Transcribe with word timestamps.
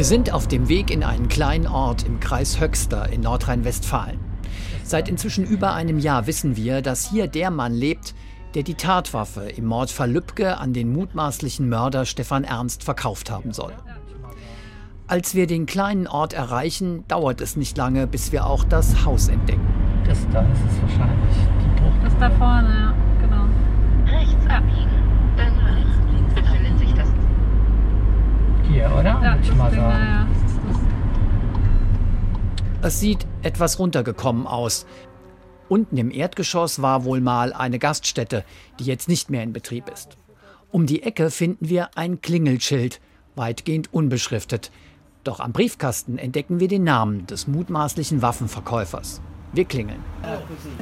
Wir 0.00 0.06
sind 0.06 0.32
auf 0.32 0.48
dem 0.48 0.70
Weg 0.70 0.90
in 0.90 1.04
einen 1.04 1.28
kleinen 1.28 1.66
Ort 1.66 2.06
im 2.06 2.20
Kreis 2.20 2.58
Höxter 2.58 3.12
in 3.12 3.20
Nordrhein-Westfalen. 3.20 4.18
Seit 4.82 5.10
inzwischen 5.10 5.44
über 5.44 5.74
einem 5.74 5.98
Jahr 5.98 6.26
wissen 6.26 6.56
wir, 6.56 6.80
dass 6.80 7.10
hier 7.10 7.26
der 7.26 7.50
Mann 7.50 7.74
lebt, 7.74 8.14
der 8.54 8.62
die 8.62 8.76
Tatwaffe 8.76 9.42
im 9.42 9.66
Mordfall 9.66 10.10
Lübcke 10.10 10.56
an 10.56 10.72
den 10.72 10.90
mutmaßlichen 10.90 11.68
Mörder 11.68 12.06
Stefan 12.06 12.44
Ernst 12.44 12.82
verkauft 12.82 13.30
haben 13.30 13.52
soll. 13.52 13.74
Als 15.06 15.34
wir 15.34 15.46
den 15.46 15.66
kleinen 15.66 16.06
Ort 16.06 16.32
erreichen, 16.32 17.04
dauert 17.06 17.42
es 17.42 17.56
nicht 17.56 17.76
lange, 17.76 18.06
bis 18.06 18.32
wir 18.32 18.46
auch 18.46 18.64
das 18.64 19.04
Haus 19.04 19.28
entdecken. 19.28 19.68
Das 20.06 20.26
da 20.32 20.40
ist 20.40 20.60
es 20.72 20.80
wahrscheinlich. 20.80 21.36
Die 21.60 21.78
Bruch. 21.78 22.02
Das 22.04 22.18
da 22.18 22.30
vorne, 22.38 22.70
ja, 22.70 22.94
genau. 23.20 23.44
Rechts 24.06 24.46
abbiegen. 24.48 25.36
Dann 25.36 25.58
rechts 25.58 26.34
befindet 26.34 26.78
sich 26.78 26.94
das. 26.94 27.08
Hier, 28.72 28.90
oder? 28.92 29.20
Ja, 29.22 29.38
ich 29.42 29.54
mal 29.54 29.70
sagen. 29.70 29.82
ja, 29.82 29.98
ja. 29.98 30.28
Es 32.82 33.00
sieht 33.00 33.26
etwas 33.42 33.78
runtergekommen 33.78 34.46
aus. 34.46 34.86
Unten 35.68 35.96
im 35.96 36.10
Erdgeschoss 36.10 36.80
war 36.80 37.04
wohl 37.04 37.20
mal 37.20 37.52
eine 37.52 37.78
Gaststätte, 37.78 38.44
die 38.78 38.84
jetzt 38.84 39.08
nicht 39.08 39.28
mehr 39.28 39.42
in 39.42 39.52
Betrieb 39.52 39.88
ist. 39.88 40.16
Um 40.70 40.86
die 40.86 41.02
Ecke 41.02 41.30
finden 41.30 41.68
wir 41.68 41.90
ein 41.96 42.20
Klingelschild, 42.20 43.00
weitgehend 43.34 43.92
unbeschriftet. 43.92 44.70
Doch 45.24 45.40
am 45.40 45.52
Briefkasten 45.52 46.16
entdecken 46.16 46.60
wir 46.60 46.68
den 46.68 46.84
Namen 46.84 47.26
des 47.26 47.46
mutmaßlichen 47.46 48.22
Waffenverkäufers. 48.22 49.20
Wir 49.52 49.64
klingeln. 49.64 50.02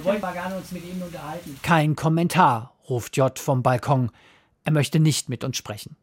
Wollen 0.03 0.23
wir 0.23 0.33
gerne 0.33 0.57
uns 0.57 0.71
mit 0.73 0.85
Ihnen 0.85 1.03
unterhalten? 1.03 1.59
Kein 1.63 1.97
Kommentar, 1.97 2.75
ruft 2.89 3.17
J 3.17 3.39
vom 3.39 3.63
Balkon. 3.63 4.11
Er 4.65 4.73
möchte 4.73 5.01
nicht 5.01 5.29
mit 5.29 5.43
uns 5.43 5.57
sprechen. 5.57 5.97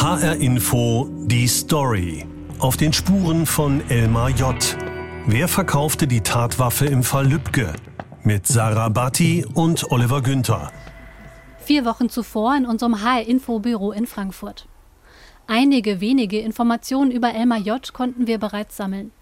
HR 0.00 0.36
Info 0.36 1.10
Die 1.26 1.46
Story. 1.46 2.24
Auf 2.58 2.78
den 2.78 2.90
Spuren 2.90 3.44
von 3.44 3.82
Elmar 3.90 4.30
J. 4.30 4.56
Wer 5.26 5.46
verkaufte 5.46 6.06
die 6.06 6.22
Tatwaffe 6.22 6.86
im 6.86 7.02
Fall 7.02 7.26
Lübcke? 7.26 7.74
Mit 8.22 8.46
Sarah 8.46 8.88
Batti 8.88 9.44
und 9.52 9.90
Oliver 9.90 10.22
Günther. 10.22 10.72
Vier 11.58 11.84
Wochen 11.84 12.08
zuvor 12.08 12.56
in 12.56 12.64
unserem 12.64 13.02
HR-Info-Büro 13.02 13.92
in 13.92 14.06
Frankfurt. 14.06 14.66
Einige 15.46 16.00
wenige 16.00 16.40
Informationen 16.40 17.10
über 17.10 17.34
Elmar 17.34 17.58
J. 17.58 17.92
konnten 17.92 18.26
wir 18.26 18.38
bereits 18.38 18.78
sammeln. 18.78 19.12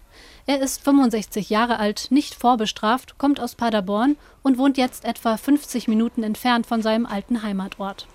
Er 0.45 0.61
ist 0.61 0.81
65 0.85 1.49
Jahre 1.49 1.77
alt, 1.77 2.07
nicht 2.09 2.35
vorbestraft, 2.35 3.17
kommt 3.17 3.41
aus 3.41 3.55
Paderborn 3.55 4.15
und 4.43 4.57
wohnt 4.57 4.77
jetzt 4.77 5.03
etwa 5.03 5.35
50 5.35 5.89
Minuten 5.89 6.23
entfernt 6.23 6.65
von 6.65 6.81
seinem 6.81 7.05
alten 7.05 7.43
Heimatort. 7.43 8.07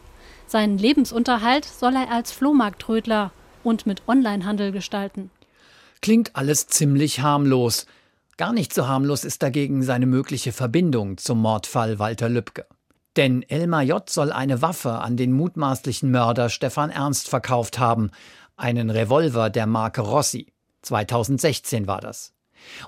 Seinen 0.46 0.78
Lebensunterhalt 0.78 1.64
soll 1.64 1.94
er 1.94 2.10
als 2.10 2.32
Flohmarkttrödler 2.32 3.32
und 3.62 3.86
mit 3.86 4.02
Onlinehandel 4.06 4.72
gestalten. 4.72 5.30
Klingt 6.02 6.36
alles 6.36 6.66
ziemlich 6.66 7.20
harmlos. 7.20 7.86
Gar 8.36 8.52
nicht 8.52 8.74
so 8.74 8.86
harmlos 8.86 9.24
ist 9.24 9.42
dagegen 9.42 9.82
seine 9.82 10.06
mögliche 10.06 10.52
Verbindung 10.52 11.16
zum 11.16 11.40
Mordfall 11.40 11.98
Walter 11.98 12.28
Lübcke. 12.28 12.66
Denn 13.16 13.42
Elmar 13.42 13.82
J. 13.82 14.10
soll 14.10 14.32
eine 14.32 14.60
Waffe 14.60 14.98
an 14.98 15.16
den 15.16 15.32
mutmaßlichen 15.32 16.10
Mörder 16.10 16.50
Stefan 16.50 16.90
Ernst 16.90 17.28
verkauft 17.28 17.78
haben. 17.78 18.10
Einen 18.56 18.90
Revolver 18.90 19.50
der 19.50 19.66
Marke 19.66 20.02
Rossi. 20.02 20.52
2016 20.82 21.86
war 21.86 22.00
das. 22.00 22.33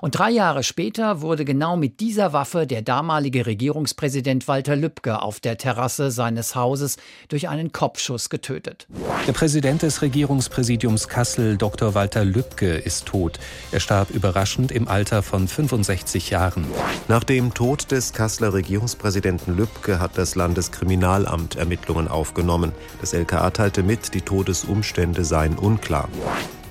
Und 0.01 0.17
drei 0.17 0.29
Jahre 0.29 0.63
später 0.63 1.21
wurde 1.21 1.45
genau 1.45 1.77
mit 1.77 1.99
dieser 1.99 2.33
Waffe 2.33 2.67
der 2.67 2.81
damalige 2.81 3.45
Regierungspräsident 3.45 4.47
Walter 4.47 4.75
Lübcke 4.75 5.21
auf 5.21 5.39
der 5.39 5.57
Terrasse 5.57 6.11
seines 6.11 6.55
Hauses 6.55 6.97
durch 7.27 7.49
einen 7.49 7.71
Kopfschuss 7.71 8.29
getötet. 8.29 8.87
Der 9.27 9.33
Präsident 9.33 9.81
des 9.81 10.01
Regierungspräsidiums 10.01 11.07
Kassel, 11.07 11.57
Dr. 11.57 11.93
Walter 11.93 12.23
Lübcke, 12.23 12.75
ist 12.75 13.05
tot. 13.05 13.39
Er 13.71 13.79
starb 13.79 14.09
überraschend 14.11 14.71
im 14.71 14.87
Alter 14.87 15.23
von 15.23 15.47
65 15.47 16.29
Jahren. 16.29 16.65
Nach 17.07 17.23
dem 17.23 17.53
Tod 17.53 17.91
des 17.91 18.13
Kasseler 18.13 18.53
Regierungspräsidenten 18.53 19.55
Lübcke 19.55 19.99
hat 19.99 20.17
das 20.17 20.35
Landeskriminalamt 20.35 21.55
Ermittlungen 21.55 22.07
aufgenommen. 22.07 22.71
Das 23.01 23.13
LKA 23.13 23.49
teilte 23.51 23.83
mit, 23.83 24.13
die 24.13 24.21
Todesumstände 24.21 25.25
seien 25.25 25.57
unklar. 25.57 26.09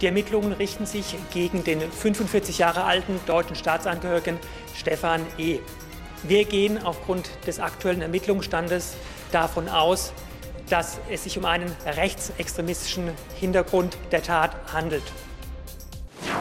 Die 0.01 0.07
Ermittlungen 0.07 0.53
richten 0.53 0.85
sich 0.85 1.17
gegen 1.33 1.65
den 1.65 1.81
45 1.81 2.59
Jahre 2.59 2.85
alten 2.85 3.19
deutschen 3.27 3.57
Staatsangehörigen 3.57 4.39
Stefan 4.75 5.23
E. 5.39 5.59
Wir 6.23 6.45
gehen 6.45 6.79
aufgrund 6.79 7.31
des 7.47 7.61
aktuellen 7.61 8.03
Ermittlungsstandes 8.03 8.95
davon 9.33 9.69
aus, 9.69 10.13
dass 10.69 10.99
es 11.11 11.25
sich 11.25 11.39
um 11.39 11.47
einen 11.47 11.71
rechtsextremistischen 11.87 13.11
Hintergrund 13.39 13.97
der 14.13 14.23
Tat 14.23 14.55
handelt. 14.73 15.05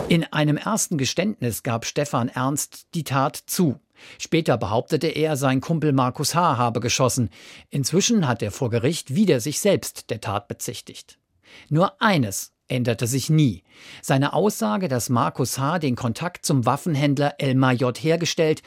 In 0.09 0.25
einem 0.25 0.57
ersten 0.57 0.97
Geständnis 0.97 1.63
gab 1.63 1.85
Stefan 1.85 2.27
Ernst 2.29 2.87
die 2.93 3.03
Tat 3.03 3.37
zu. 3.37 3.79
Später 4.19 4.57
behauptete 4.57 5.07
er, 5.07 5.37
sein 5.37 5.61
Kumpel 5.61 5.93
Markus 5.93 6.35
H. 6.35 6.57
habe 6.57 6.81
geschossen. 6.81 7.29
Inzwischen 7.69 8.27
hat 8.27 8.41
er 8.43 8.51
vor 8.51 8.69
Gericht 8.69 9.15
wieder 9.15 9.39
sich 9.39 9.61
selbst 9.61 10.09
der 10.09 10.19
Tat 10.19 10.49
bezichtigt. 10.49 11.17
Nur 11.69 12.01
eines 12.01 12.54
änderte 12.67 13.07
sich 13.07 13.29
nie. 13.29 13.63
Seine 14.01 14.33
Aussage, 14.33 14.87
dass 14.87 15.09
Markus 15.09 15.57
H. 15.57 15.79
den 15.79 15.95
Kontakt 15.95 16.45
zum 16.45 16.65
Waffenhändler 16.65 17.35
Elmar 17.37 17.73
J. 17.73 17.97
hergestellt 17.97 18.61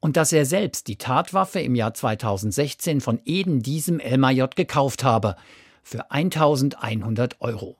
und 0.00 0.16
dass 0.16 0.32
er 0.32 0.46
selbst 0.46 0.88
die 0.88 0.96
Tatwaffe 0.96 1.60
im 1.60 1.74
Jahr 1.74 1.94
2016 1.94 3.00
von 3.00 3.20
eben 3.24 3.62
diesem 3.62 4.00
Elmar 4.00 4.32
J. 4.32 4.54
gekauft 4.54 5.04
habe. 5.04 5.36
Für 5.82 6.10
1100 6.10 7.40
Euro. 7.40 7.76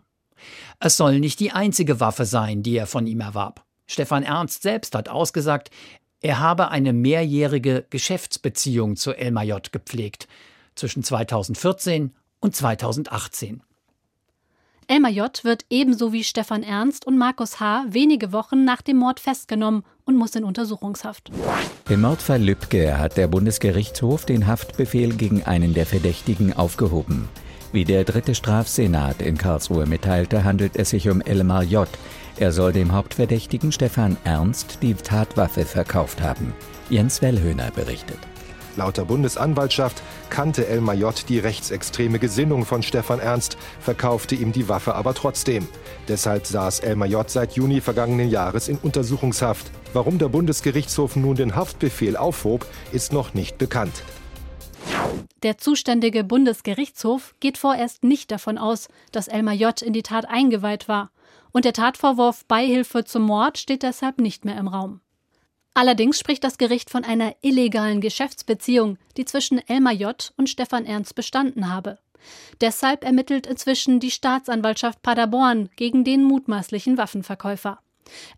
Es 0.79 0.97
soll 0.97 1.21
nicht 1.21 1.41
die 1.41 1.53
einzige 1.53 2.01
Waffe 2.01 2.25
sein, 2.25 2.63
die 2.63 2.77
er 2.77 2.87
von 2.87 3.07
ihm 3.07 3.21
erwarb. 3.21 3.65
Stefan 3.87 4.23
Ernst 4.23 4.63
selbst 4.63 4.95
hat 4.95 5.09
ausgesagt, 5.09 5.71
er 6.23 6.39
habe 6.39 6.69
eine 6.69 6.93
mehrjährige 6.93 7.87
Geschäftsbeziehung 7.89 8.97
zu 8.97 9.13
Elmar 9.13 9.45
J. 9.45 9.73
gepflegt. 9.73 10.29
Zwischen 10.75 11.03
2014 11.03 12.15
und 12.41 12.55
2018. 12.55 13.63
Elmar 14.91 15.13
J. 15.13 15.45
wird 15.45 15.67
ebenso 15.71 16.13
wie 16.13 16.25
Stefan 16.25 16.65
Ernst 16.65 17.07
und 17.07 17.17
Markus 17.17 17.61
H. 17.61 17.85
wenige 17.91 18.33
Wochen 18.33 18.65
nach 18.65 18.83
dem 18.83 18.97
Mord 18.97 19.21
festgenommen 19.21 19.85
und 20.05 20.17
muss 20.17 20.35
in 20.35 20.43
Untersuchungshaft. 20.43 21.31
Im 21.89 22.01
Mordfall 22.01 22.43
Lübcke 22.43 22.99
hat 22.99 23.17
der 23.17 23.29
Bundesgerichtshof 23.29 24.27
den 24.27 24.49
Haftbefehl 24.49 25.15
gegen 25.15 25.45
einen 25.45 25.75
der 25.75 25.87
Verdächtigen 25.87 26.55
aufgehoben. 26.55 27.29
Wie 27.71 27.85
der 27.85 28.03
dritte 28.03 28.35
Strafsenat 28.35 29.23
in 29.23 29.39
Karlsruhe 29.39 29.87
mitteilte, 29.87 30.43
handelt 30.43 30.75
es 30.75 30.91
sich 30.91 31.09
um 31.09 31.21
Elmar 31.21 31.63
J. 31.63 31.87
Er 32.37 32.51
soll 32.51 32.73
dem 32.73 32.91
Hauptverdächtigen 32.91 33.71
Stefan 33.71 34.17
Ernst 34.25 34.79
die 34.83 34.95
Tatwaffe 34.95 35.67
verkauft 35.67 36.21
haben. 36.21 36.53
Jens 36.89 37.23
Wellhöhner 37.23 37.71
berichtet. 37.71 38.19
Laut 38.77 38.97
der 38.97 39.05
Bundesanwaltschaft 39.05 40.03
kannte 40.29 40.67
Elmar 40.67 40.95
J. 40.95 41.29
die 41.29 41.39
rechtsextreme 41.39 42.19
Gesinnung 42.19 42.65
von 42.65 42.83
Stefan 42.83 43.21
Ernst, 43.21 43.57
verkaufte 43.81 44.35
ihm 44.35 44.53
die 44.53 44.69
Waffe 44.69 44.95
aber 44.95 45.15
trotzdem. 45.15 45.67
Deshalb 46.09 46.47
saß 46.47 46.81
Elmar 46.81 47.09
J. 47.09 47.29
seit 47.29 47.53
Juni 47.53 47.81
vergangenen 47.81 48.31
Jahres 48.31 48.69
in 48.69 48.79
Untersuchungshaft. 48.79 49.71
Warum 49.93 50.19
der 50.19 50.29
Bundesgerichtshof 50.29 51.17
nun 51.17 51.35
den 51.35 51.57
Haftbefehl 51.57 52.17
aufhob, 52.17 52.67
ist 52.93 53.13
noch 53.13 53.35
nicht 53.35 53.59
bekannt. 53.59 54.03
Der 55.43 55.59
zuständige 55.59 56.23
Bundesgerichtshof 56.23 57.35
geht 57.41 57.59
vorerst 57.59 58.05
nicht 58.05 58.31
davon 58.31 58.59
aus, 58.59 58.89
dass 59.11 59.27
Elmar 59.27 59.55
J. 59.55 59.81
in 59.83 59.93
die 59.93 60.03
Tat 60.03 60.29
eingeweiht 60.29 60.87
war. 60.87 61.11
Und 61.53 61.65
der 61.65 61.73
Tatvorwurf 61.73 62.45
Beihilfe 62.45 63.05
zum 63.05 63.23
Mord 63.23 63.59
steht 63.59 63.83
deshalb 63.83 64.21
nicht 64.21 64.45
mehr 64.45 64.59
im 64.59 64.69
Raum. 64.69 65.01
Allerdings 65.75 66.19
spricht 66.19 66.45
das 66.45 66.59
Gericht 66.59 66.91
von 66.91 67.05
einer 67.05 67.35
illegalen 67.43 68.01
Geschäftsbeziehung, 68.01 68.99
die 69.17 69.25
zwischen 69.25 69.59
Elmar 69.69 69.93
J. 69.93 70.33
und 70.37 70.49
Stefan 70.49 70.85
Ernst 70.85 71.15
bestanden 71.15 71.73
habe. 71.73 71.99
Deshalb 72.61 73.05
ermittelt 73.05 73.47
inzwischen 73.47 74.01
die 74.01 74.11
Staatsanwaltschaft 74.11 75.03
Paderborn 75.03 75.71
gegen 75.77 76.05
den 76.05 76.23
mutmaßlichen 76.25 76.99
Waffenverkäufer. 76.99 77.79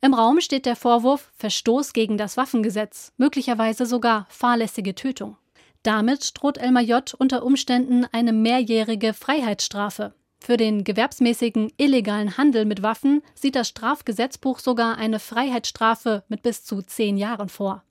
Im 0.01 0.15
Raum 0.15 0.41
steht 0.41 0.67
der 0.67 0.77
Vorwurf 0.77 1.33
Verstoß 1.37 1.93
gegen 1.93 2.19
das 2.19 2.37
Waffengesetz, 2.37 3.13
möglicherweise 3.17 3.87
sogar 3.87 4.27
fahrlässige 4.29 4.95
Tötung. 4.95 5.37
Damit 5.83 6.31
droht 6.35 6.59
Elmar 6.59 6.83
J. 6.83 7.15
unter 7.15 7.43
Umständen 7.45 8.07
eine 8.13 8.33
mehrjährige 8.33 9.15
Freiheitsstrafe. 9.15 10.15
Für 10.45 10.57
den 10.57 10.83
gewerbsmäßigen 10.83 11.73
illegalen 11.77 12.37
Handel 12.37 12.65
mit 12.65 12.83
Waffen 12.83 13.23
sieht 13.33 13.55
das 13.55 13.69
Strafgesetzbuch 13.69 14.59
sogar 14.59 14.99
eine 14.99 15.21
Freiheitsstrafe 15.21 16.25
mit 16.27 16.43
bis 16.43 16.65
zu 16.65 16.83
zehn 16.83 17.17
Jahren 17.17 17.49
vor. 17.49 17.85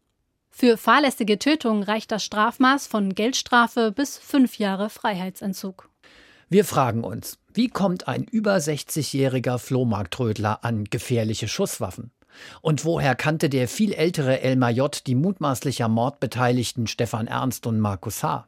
Für 0.49 0.75
fahrlässige 0.75 1.39
Tötung 1.39 1.81
reicht 1.81 2.11
das 2.11 2.25
Strafmaß 2.25 2.87
von 2.87 3.15
Geldstrafe 3.15 3.93
bis 3.93 4.17
fünf 4.17 4.57
Jahre 4.57 4.89
Freiheitsentzug. 4.89 5.87
Wir 6.49 6.65
fragen 6.65 7.05
uns, 7.05 7.37
wie 7.53 7.69
kommt 7.69 8.09
ein 8.09 8.25
über 8.25 8.57
60-jähriger 8.57 9.57
Flohmarktrödler 9.57 10.65
an 10.65 10.83
gefährliche 10.83 11.47
Schusswaffen? 11.47 12.11
Und 12.59 12.83
woher 12.83 13.15
kannte 13.15 13.47
der 13.47 13.69
viel 13.69 13.93
ältere 13.93 14.41
Elmar 14.41 14.71
J. 14.71 15.07
die 15.07 15.15
mutmaßlich 15.15 15.85
am 15.85 15.93
Mord 15.93 16.19
beteiligten 16.19 16.87
Stefan 16.87 17.27
Ernst 17.27 17.65
und 17.65 17.79
Markus 17.79 18.23
H.? 18.23 18.45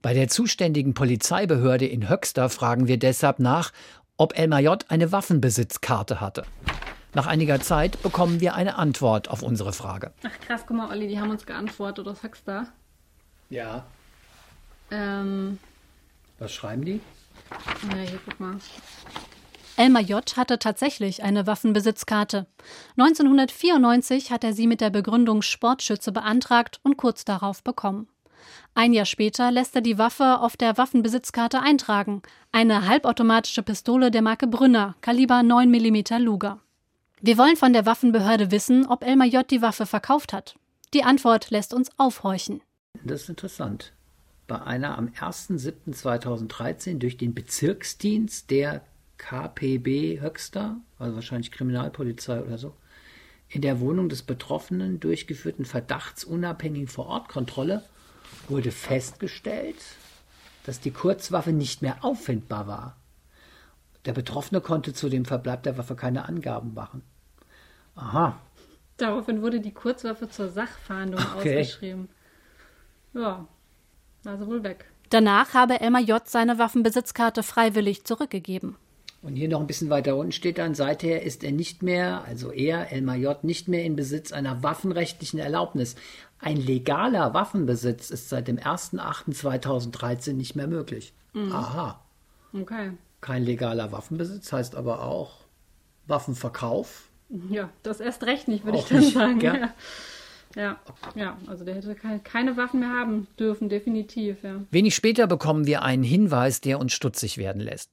Bei 0.00 0.14
der 0.14 0.28
zuständigen 0.28 0.94
Polizeibehörde 0.94 1.86
in 1.86 2.08
Höxter 2.08 2.48
fragen 2.50 2.86
wir 2.86 2.98
deshalb 2.98 3.40
nach, 3.40 3.72
ob 4.16 4.38
Elmar 4.38 4.60
J. 4.60 4.84
eine 4.88 5.10
Waffenbesitzkarte 5.10 6.20
hatte. 6.20 6.44
Nach 7.14 7.26
einiger 7.26 7.60
Zeit 7.60 8.00
bekommen 8.02 8.40
wir 8.40 8.54
eine 8.54 8.76
Antwort 8.76 9.28
auf 9.28 9.42
unsere 9.42 9.72
Frage. 9.72 10.12
Ach 10.22 10.46
krass, 10.46 10.62
guck 10.66 10.76
mal, 10.76 10.88
Olli, 10.90 11.08
die 11.08 11.18
haben 11.18 11.30
uns 11.30 11.44
geantwortet. 11.46 12.06
Du 12.06 12.14
da? 12.44 12.66
Ja. 13.50 13.86
Ähm, 14.92 15.58
Was 16.38 16.52
schreiben 16.52 16.84
die? 16.84 17.00
ja, 17.90 17.96
hier, 17.96 18.20
guck 18.24 18.38
mal. 18.38 18.56
Elmar 19.76 20.02
J. 20.02 20.36
hatte 20.36 20.60
tatsächlich 20.60 21.24
eine 21.24 21.46
Waffenbesitzkarte. 21.46 22.46
1994 22.96 24.30
hat 24.30 24.44
er 24.44 24.52
sie 24.52 24.66
mit 24.68 24.80
der 24.80 24.90
Begründung 24.90 25.42
Sportschütze 25.42 26.12
beantragt 26.12 26.78
und 26.82 26.96
kurz 26.96 27.24
darauf 27.24 27.62
bekommen. 27.64 28.08
Ein 28.78 28.92
Jahr 28.92 29.06
später 29.06 29.50
lässt 29.50 29.74
er 29.74 29.80
die 29.80 29.98
Waffe 29.98 30.38
auf 30.38 30.56
der 30.56 30.78
Waffenbesitzkarte 30.78 31.60
eintragen. 31.60 32.22
Eine 32.52 32.86
halbautomatische 32.86 33.64
Pistole 33.64 34.12
der 34.12 34.22
Marke 34.22 34.46
Brünner, 34.46 34.94
Kaliber 35.00 35.42
9 35.42 35.68
mm 35.68 36.20
Luger. 36.20 36.60
Wir 37.20 37.38
wollen 37.38 37.56
von 37.56 37.72
der 37.72 37.86
Waffenbehörde 37.86 38.52
wissen, 38.52 38.86
ob 38.86 39.04
Elmar 39.04 39.26
J. 39.26 39.50
die 39.50 39.62
Waffe 39.62 39.84
verkauft 39.84 40.32
hat. 40.32 40.54
Die 40.94 41.02
Antwort 41.02 41.50
lässt 41.50 41.74
uns 41.74 41.90
aufhorchen. 41.98 42.60
Das 43.02 43.22
ist 43.22 43.28
interessant. 43.28 43.94
Bei 44.46 44.62
einer 44.62 44.96
am 44.96 45.08
1.7.2013 45.08 46.98
durch 46.98 47.16
den 47.16 47.34
Bezirksdienst 47.34 48.48
der 48.48 48.82
KPB 49.16 50.20
Höxter, 50.20 50.76
also 51.00 51.16
wahrscheinlich 51.16 51.50
Kriminalpolizei 51.50 52.44
oder 52.44 52.58
so, 52.58 52.74
in 53.48 53.60
der 53.60 53.80
Wohnung 53.80 54.08
des 54.08 54.22
Betroffenen 54.22 55.00
durchgeführten 55.00 55.64
verdachtsunabhängigen 55.64 56.86
Vorortkontrolle 56.86 57.82
wurde 58.48 58.70
festgestellt, 58.72 59.76
dass 60.64 60.80
die 60.80 60.90
Kurzwaffe 60.90 61.52
nicht 61.52 61.82
mehr 61.82 61.96
auffindbar 62.04 62.66
war. 62.66 62.96
Der 64.04 64.12
Betroffene 64.12 64.60
konnte 64.60 64.92
zu 64.92 65.08
dem 65.08 65.24
Verbleib 65.24 65.62
der 65.64 65.76
Waffe 65.78 65.94
keine 65.96 66.26
Angaben 66.28 66.74
machen. 66.74 67.02
Aha, 67.94 68.38
Daraufhin 68.98 69.42
wurde 69.42 69.60
die 69.60 69.72
Kurzwaffe 69.72 70.28
zur 70.28 70.48
Sachfahndung 70.50 71.20
Okay. 71.38 71.60
ausgeschrieben. 71.60 72.08
Ja, 73.14 73.46
war 74.24 74.36
sie 74.38 74.46
wohl 74.46 74.62
weg. 74.64 74.86
Danach 75.10 75.54
habe 75.54 75.80
Elmar 75.80 76.02
J. 76.02 76.28
seine 76.28 76.58
Waffenbesitzkarte 76.58 77.42
freiwillig 77.44 78.04
zurückgegeben. 78.04 78.76
Und 79.20 79.34
hier 79.34 79.48
noch 79.48 79.60
ein 79.60 79.66
bisschen 79.66 79.90
weiter 79.90 80.16
unten 80.16 80.32
steht 80.32 80.58
dann, 80.58 80.74
seither 80.74 81.22
ist 81.22 81.42
er 81.42 81.50
nicht 81.50 81.82
mehr, 81.82 82.24
also 82.24 82.52
er, 82.52 82.92
Elmar 82.92 83.16
J., 83.16 83.42
nicht 83.42 83.66
mehr 83.66 83.84
in 83.84 83.96
Besitz 83.96 84.32
einer 84.32 84.62
waffenrechtlichen 84.62 85.40
Erlaubnis. 85.40 85.96
Ein 86.38 86.56
legaler 86.56 87.34
Waffenbesitz 87.34 88.10
ist 88.10 88.28
seit 88.28 88.46
dem 88.46 88.58
1.8.2013 88.58 90.34
nicht 90.34 90.54
mehr 90.54 90.68
möglich. 90.68 91.12
Aha. 91.34 92.00
Okay. 92.52 92.92
Kein 93.20 93.42
legaler 93.42 93.90
Waffenbesitz 93.90 94.52
heißt 94.52 94.76
aber 94.76 95.02
auch 95.02 95.40
Waffenverkauf. 96.06 97.08
Ja, 97.50 97.68
das 97.82 98.00
erst 98.00 98.22
recht 98.24 98.48
nicht, 98.48 98.64
würde 98.64 98.78
ich 98.78 98.84
dann 98.84 99.00
nicht, 99.00 99.14
sagen. 99.14 99.40
Ja. 99.40 99.74
Ja, 100.56 100.78
ja, 101.14 101.36
also 101.46 101.64
der 101.64 101.74
hätte 101.74 101.94
keine, 101.94 102.20
keine 102.20 102.56
Waffen 102.56 102.80
mehr 102.80 102.88
haben 102.88 103.26
dürfen, 103.38 103.68
definitiv, 103.68 104.42
ja. 104.42 104.62
Wenig 104.70 104.94
später 104.94 105.26
bekommen 105.26 105.66
wir 105.66 105.82
einen 105.82 106.02
Hinweis, 106.02 106.62
der 106.62 106.80
uns 106.80 106.94
stutzig 106.94 107.36
werden 107.36 107.60
lässt. 107.60 107.90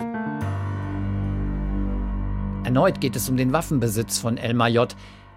Erneut 2.76 3.00
geht 3.00 3.16
es 3.16 3.30
um 3.30 3.38
den 3.38 3.54
Waffenbesitz 3.54 4.20
von 4.20 4.38
Elmar 4.38 4.68
J. 4.68 4.94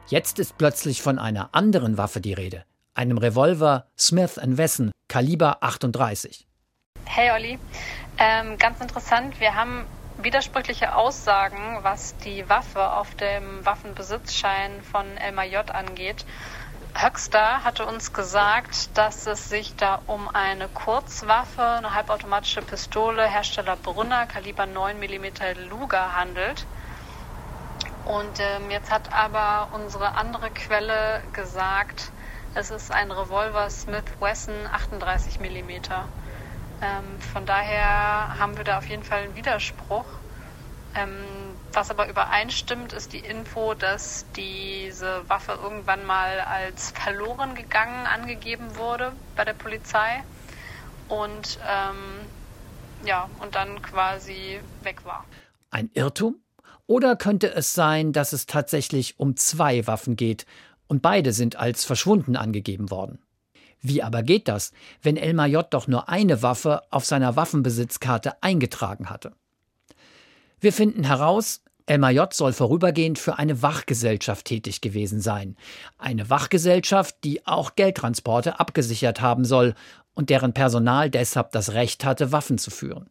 Jetzt 0.09 0.41
ist 0.41 0.59
plötzlich 0.59 1.03
von 1.03 1.21
einer 1.21 1.51
anderen 1.53 1.97
Waffe 1.97 2.21
die 2.21 2.33
Rede. 2.33 2.65
Einem 2.95 3.17
Revolver 3.17 3.87
Smith 3.97 4.41
Wesson, 4.43 4.91
Kaliber 5.07 5.59
38. 5.61 6.49
Hey 7.05 7.31
Olli, 7.31 7.61
ähm, 8.19 8.59
ganz 8.59 8.81
interessant, 8.81 9.39
wir 9.39 9.55
haben 9.55 9.85
widersprüchliche 10.21 10.97
Aussagen, 10.97 11.79
was 11.83 12.17
die 12.17 12.49
Waffe 12.49 12.91
auf 12.95 13.15
dem 13.15 13.65
Waffenbesitzschein 13.65 14.83
von 14.83 15.07
Elmar 15.19 15.47
J. 15.47 15.71
angeht. 15.71 16.27
Höxter 16.93 17.63
hatte 17.63 17.87
uns 17.87 18.13
gesagt, 18.13 18.99
dass 18.99 19.29
es 19.29 19.49
sich 19.49 19.77
da 19.77 20.03
um 20.09 20.29
eine 20.29 20.67
Kurzwaffe, 20.67 21.63
eine 21.63 21.95
halbautomatische 21.95 22.63
Pistole, 22.63 23.23
Hersteller 23.23 23.77
Brunner, 23.77 24.27
Kaliber 24.27 24.67
9 24.67 24.99
mm 24.99 25.69
Luger 25.71 26.17
handelt. 26.17 26.67
Und 28.05 28.41
ähm, 28.41 28.71
jetzt 28.71 28.91
hat 28.91 29.13
aber 29.13 29.69
unsere 29.73 30.15
andere 30.15 30.51
Quelle 30.51 31.23
gesagt, 31.33 32.11
es 32.55 32.71
ist 32.71 32.91
ein 32.91 33.11
Revolver 33.11 33.69
Smith 33.71 34.05
Wesson 34.21 34.55
38 34.73 35.41
mm. 35.41 35.71
Ähm, 36.81 37.21
von 37.33 37.45
daher 37.45 38.39
haben 38.39 38.57
wir 38.57 38.65
da 38.65 38.79
auf 38.79 38.87
jeden 38.87 39.03
Fall 39.03 39.23
einen 39.23 39.37
Widerspruch. 39.37 40.07
Ähm, 40.95 41.25
was 41.73 41.91
aber 41.91 42.09
übereinstimmt, 42.09 42.93
ist 42.93 43.13
die 43.13 43.19
Info, 43.19 43.75
dass 43.75 44.25
diese 44.37 45.29
Waffe 45.29 45.59
irgendwann 45.63 46.07
mal 46.07 46.41
als 46.41 46.93
verloren 46.93 47.55
gegangen 47.55 48.07
angegeben 48.07 48.77
wurde 48.77 49.13
bei 49.37 49.45
der 49.45 49.53
Polizei 49.53 50.23
und 51.09 51.59
ähm, 51.69 52.27
ja 53.05 53.29
und 53.41 53.55
dann 53.55 53.83
quasi 53.83 54.61
weg 54.83 55.05
war. 55.05 55.25
Ein 55.71 55.91
Irrtum? 55.95 56.37
Oder 56.89 57.17
könnte 57.17 57.55
es 57.55 57.75
sein, 57.75 58.15
dass 58.15 58.33
es 58.33 58.47
tatsächlich 58.47 59.21
um 59.21 59.37
zwei 59.37 59.87
Waffen 59.87 60.17
geht 60.17 60.47
und 60.87 61.03
beide 61.03 61.35
sind 61.35 61.57
als 61.57 61.85
verschwunden 61.85 62.35
angegeben 62.35 62.91
worden? 62.91 63.19
Wie 63.83 64.03
aber 64.03 64.23
geht 64.23 64.49
das, 64.49 64.73
wenn 65.03 65.19
Elmar 65.19 65.47
J. 65.49 65.67
doch 65.71 65.87
nur 65.87 66.09
eine 66.09 66.43
Waffe 66.43 66.83
auf 66.91 67.05
seiner 67.05 67.37
Waffenbesitzkarte 67.37 68.43
eingetragen 68.43 69.11
hatte? 69.11 69.35
Wir 70.61 70.73
finden 70.73 71.05
heraus, 71.05 71.61
Elmar 71.85 72.11
J. 72.11 72.33
soll 72.33 72.55
vorübergehend 72.55 73.19
für 73.19 73.39
eine 73.39 73.61
Wachgesellschaft 73.61 74.47
tätig 74.47 74.81
gewesen 74.81 75.21
sein. 75.21 75.57
Eine 75.99 76.31
Wachgesellschaft, 76.31 77.17
die 77.23 77.47
auch 77.47 77.77
Geldtransporte 77.77 78.61
abgesichert 78.61 79.21
haben 79.21 79.45
soll 79.45 79.75
und 80.15 80.31
deren 80.31 80.55
Personal 80.55 81.11
deshalb 81.11 81.53
das 81.53 81.75
Recht 81.75 82.07
hatte, 82.07 82.33
Waffen 82.33 82.57
zu 82.57 82.71
führen. 82.71 83.11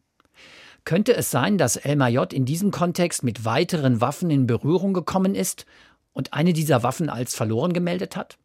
Könnte 0.88 1.13
es 1.18 1.31
sein, 1.31 1.57
dass 1.57 1.75
Elmar 1.75 2.07
J. 2.07 2.31
in 2.31 2.45
diesem 2.45 2.72
Kontext 2.72 3.22
mit 3.22 3.44
weiteren 3.44 4.00
Waffen 4.00 4.30
in 4.30 4.48
Berührung 4.48 4.94
gekommen 4.94 5.36
ist 5.36 5.66
und 6.13 6.31
eine 6.31 6.54
dieser 6.54 6.81
Waffen 6.81 7.10
als 7.10 7.36
verloren 7.36 7.74
gemeldet 7.74 8.16
hat? 8.16 8.38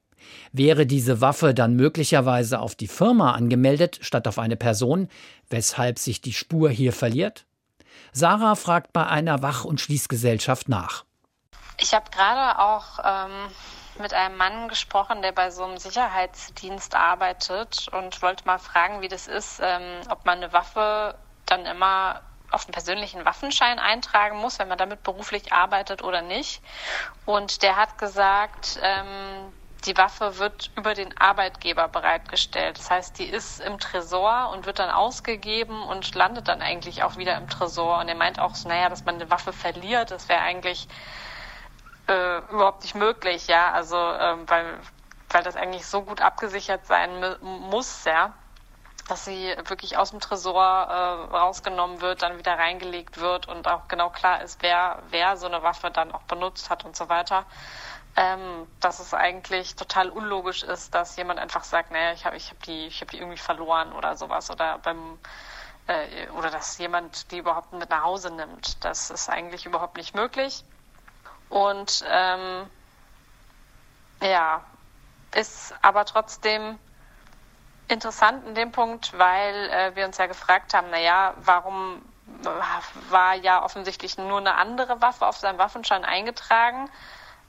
Wäre 0.51 0.85
diese 0.85 1.21
Waffe 1.21 1.55
dann 1.55 1.77
möglicherweise 1.77 2.59
auf 2.59 2.75
die 2.75 2.89
Firma 2.89 3.31
angemeldet 3.31 4.01
statt 4.03 4.27
auf 4.27 4.41
eine 4.41 4.57
Person, 4.57 5.07
weshalb 5.51 6.01
sich 6.01 6.21
die 6.21 6.33
Spur 6.33 6.69
hier 6.69 6.93
verliert? 6.93 7.47
Sarah 8.11 8.57
fragt 8.57 8.93
bei 8.93 9.07
einer 9.07 9.41
Wach- 9.43 9.65
und 9.65 9.81
Schließgesellschaft 9.81 10.69
nach. 10.69 11.05
Ich 11.79 11.95
habe 11.95 12.11
gerade 12.11 12.59
auch 12.59 12.99
ähm, 13.05 14.03
mit 14.03 14.15
einem 14.15 14.37
Mann 14.37 14.67
gesprochen, 14.67 15.23
der 15.23 15.31
bei 15.31 15.53
so 15.53 15.63
einem 15.63 15.79
Sicherheitsdienst 15.79 16.97
arbeitet 16.97 17.87
und 17.97 18.21
wollte 18.21 18.45
mal 18.47 18.59
fragen, 18.59 19.01
wie 19.01 19.07
das 19.07 19.29
ist, 19.29 19.61
ähm, 19.63 20.01
ob 20.11 20.27
man 20.27 20.39
eine 20.39 20.53
Waffe 20.53 21.15
dann 21.47 21.67
immer 21.67 22.21
auf 22.53 22.65
den 22.65 22.73
persönlichen 22.73 23.25
Waffenschein 23.25 23.79
eintragen 23.79 24.39
muss, 24.39 24.59
wenn 24.59 24.69
man 24.69 24.79
damit 24.79 25.03
beruflich 25.03 25.53
arbeitet 25.53 26.03
oder 26.03 26.23
nicht. 26.23 26.63
Und 27.25 27.63
der 27.63 27.77
hat 27.77 27.99
gesagt, 27.99 28.79
ähm, 28.83 29.53
die 29.85 29.97
Waffe 29.97 30.39
wird 30.39 30.71
über 30.77 30.95
den 30.95 31.17
Arbeitgeber 31.19 31.89
bereitgestellt. 31.89 32.79
Das 32.79 32.91
heißt, 32.91 33.19
die 33.19 33.25
ist 33.25 33.61
im 33.61 33.79
Tresor 33.79 34.51
und 34.53 34.67
wird 34.67 34.79
dann 34.79 34.91
ausgegeben 34.91 35.83
und 35.83 36.15
landet 36.15 36.49
dann 36.49 36.63
eigentlich 36.63 37.03
auch 37.03 37.17
wieder 37.17 37.37
im 37.37 37.49
Tresor. 37.49 37.99
Und 37.99 38.09
er 38.09 38.15
meint 38.15 38.39
auch 38.39 38.55
so, 38.55 38.69
naja, 38.69 38.89
dass 38.89 39.05
man 39.05 39.17
eine 39.17 39.31
Waffe 39.31 39.53
verliert, 39.53 40.11
das 40.11 40.29
wäre 40.29 40.41
eigentlich 40.41 40.87
äh, 42.07 42.39
überhaupt 42.51 42.83
nicht 42.83 42.95
möglich, 42.95 43.49
ja. 43.49 43.73
Also 43.73 43.97
ähm, 43.97 44.49
weil, 44.49 44.79
weil 45.31 45.43
das 45.43 45.57
eigentlich 45.57 45.87
so 45.87 46.03
gut 46.03 46.21
abgesichert 46.21 46.87
sein 46.87 47.37
muss, 47.41 48.05
ja 48.05 48.35
dass 49.09 49.25
sie 49.25 49.55
wirklich 49.67 49.97
aus 49.97 50.11
dem 50.11 50.21
Tresor 50.21 50.63
äh, 50.63 51.37
rausgenommen 51.37 52.01
wird, 52.01 52.23
dann 52.23 52.39
wieder 52.39 52.59
reingelegt 52.59 53.19
wird 53.19 53.49
und 53.49 53.67
auch 53.69 53.89
genau 53.89 54.11
klar 54.11 54.43
ist, 54.43 54.63
wer, 54.63 55.03
wer 55.11 55.37
so 55.37 55.47
eine 55.47 55.63
Waffe 55.63 55.91
dann 55.91 56.13
auch 56.13 56.23
benutzt 56.23 56.71
hat 56.71 56.85
und 56.85 56.97
so 56.97 57.09
weiter. 57.09 57.45
Ähm, 58.15 58.67
dass 58.81 59.01
es 59.01 59.15
eigentlich 59.15 59.75
total 59.75 60.11
unlogisch 60.11 60.63
ist, 60.65 60.95
dass 60.95 61.17
jemand 61.17 61.41
einfach 61.41 61.65
sagt, 61.65 61.91
naja, 61.91 62.13
ich 62.13 62.27
habe 62.27 62.37
ich 62.37 62.51
hab 62.51 62.63
die, 62.63 62.91
hab 62.91 63.11
die 63.11 63.19
irgendwie 63.19 63.39
verloren 63.39 63.93
oder 63.93 64.17
sowas 64.17 64.51
oder 64.51 64.79
beim 64.79 65.19
äh, 65.87 66.29
oder 66.37 66.51
dass 66.51 66.77
jemand 66.79 67.31
die 67.31 67.39
überhaupt 67.39 67.73
mit 67.73 67.91
nach 67.91 68.03
Hause 68.03 68.31
nimmt. 68.31 68.85
Das 68.85 69.11
ist 69.11 69.31
eigentlich 69.31 69.67
überhaupt 69.67 69.97
nicht 69.97 70.15
möglich. 70.15 70.63
Und 71.49 72.05
ähm, 72.09 72.69
ja, 74.21 74.63
ist 75.35 75.75
aber 75.83 76.05
trotzdem 76.05 76.79
interessant 77.93 78.47
in 78.47 78.55
dem 78.55 78.73
Punkt, 78.73 79.17
weil 79.19 79.69
äh, 79.71 79.95
wir 79.95 80.07
uns 80.07 80.19
ja 80.19 80.27
gefragt 80.27 80.75
haben, 80.75 80.91
naja, 80.91 81.35
warum 81.45 82.03
war 83.11 83.35
ja 83.35 83.63
offensichtlich 83.63 84.19
nur 84.19 84.39
eine 84.39 84.57
andere 84.57 85.01
Waffe 85.01 85.27
auf 85.27 85.37
seinem 85.37 85.59
Waffenschein 85.59 86.05
eingetragen? 86.05 86.89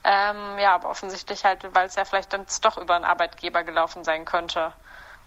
Ähm, 0.03 0.59
ja, 0.59 0.75
aber 0.75 0.89
offensichtlich 0.89 1.45
halt, 1.45 1.65
weil 1.73 1.87
es 1.87 1.95
ja 1.95 2.05
vielleicht 2.05 2.33
dann 2.33 2.45
doch 2.61 2.77
über 2.77 2.95
einen 2.95 3.05
Arbeitgeber 3.05 3.63
gelaufen 3.63 4.03
sein 4.03 4.25
könnte. 4.25 4.73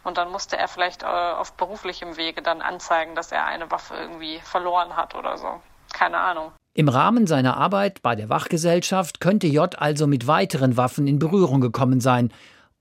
Und 0.04 0.18
dann 0.18 0.30
musste 0.30 0.56
er 0.56 0.68
vielleicht 0.68 1.02
äh, 1.02 1.06
auf 1.06 1.54
beruflichem 1.54 2.16
Wege 2.16 2.42
dann 2.42 2.60
anzeigen, 2.60 3.14
dass 3.14 3.32
er 3.32 3.46
eine 3.46 3.70
Waffe 3.70 3.94
irgendwie 3.94 4.38
verloren 4.40 4.96
hat 4.96 5.14
oder 5.14 5.38
so. 5.38 5.60
keine 5.92 6.18
Ahnung. 6.18 6.52
Im 6.74 6.88
Rahmen 6.88 7.26
seiner 7.26 7.56
Arbeit 7.56 8.02
bei 8.02 8.14
der 8.14 8.28
Wachgesellschaft 8.28 9.20
könnte 9.20 9.46
J 9.46 9.80
also 9.80 10.06
mit 10.06 10.26
weiteren 10.26 10.76
Waffen 10.76 11.06
in 11.06 11.18
Berührung 11.18 11.62
gekommen 11.62 12.00
sein, 12.00 12.30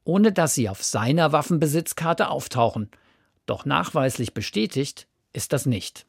ohne 0.06 0.32
dass 0.32 0.56
sie 0.56 0.70
auf 0.70 0.84
seiner 0.84 1.34
Waffenbesitzkarte 1.34 2.30
auftauchen. 2.30 2.90
Doch 3.46 3.66
nachweislich 3.66 4.34
bestätigt 4.34 5.08
ist 5.34 5.52
das 5.52 5.66
nicht. 5.66 6.06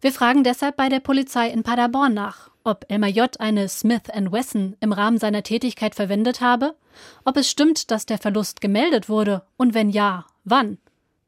Wir 0.00 0.12
fragen 0.12 0.44
deshalb 0.44 0.76
bei 0.76 0.88
der 0.88 1.00
Polizei 1.00 1.48
in 1.48 1.64
Paderborn 1.64 2.14
nach, 2.14 2.50
ob 2.62 2.84
Elmar 2.88 3.08
J. 3.08 3.40
eine 3.40 3.68
Smith 3.68 4.02
Wesson 4.06 4.76
im 4.78 4.92
Rahmen 4.92 5.18
seiner 5.18 5.42
Tätigkeit 5.42 5.96
verwendet 5.96 6.40
habe, 6.40 6.76
ob 7.24 7.36
es 7.36 7.50
stimmt, 7.50 7.90
dass 7.90 8.06
der 8.06 8.18
Verlust 8.18 8.60
gemeldet 8.60 9.08
wurde 9.08 9.42
und 9.56 9.74
wenn 9.74 9.90
ja, 9.90 10.26
wann. 10.44 10.78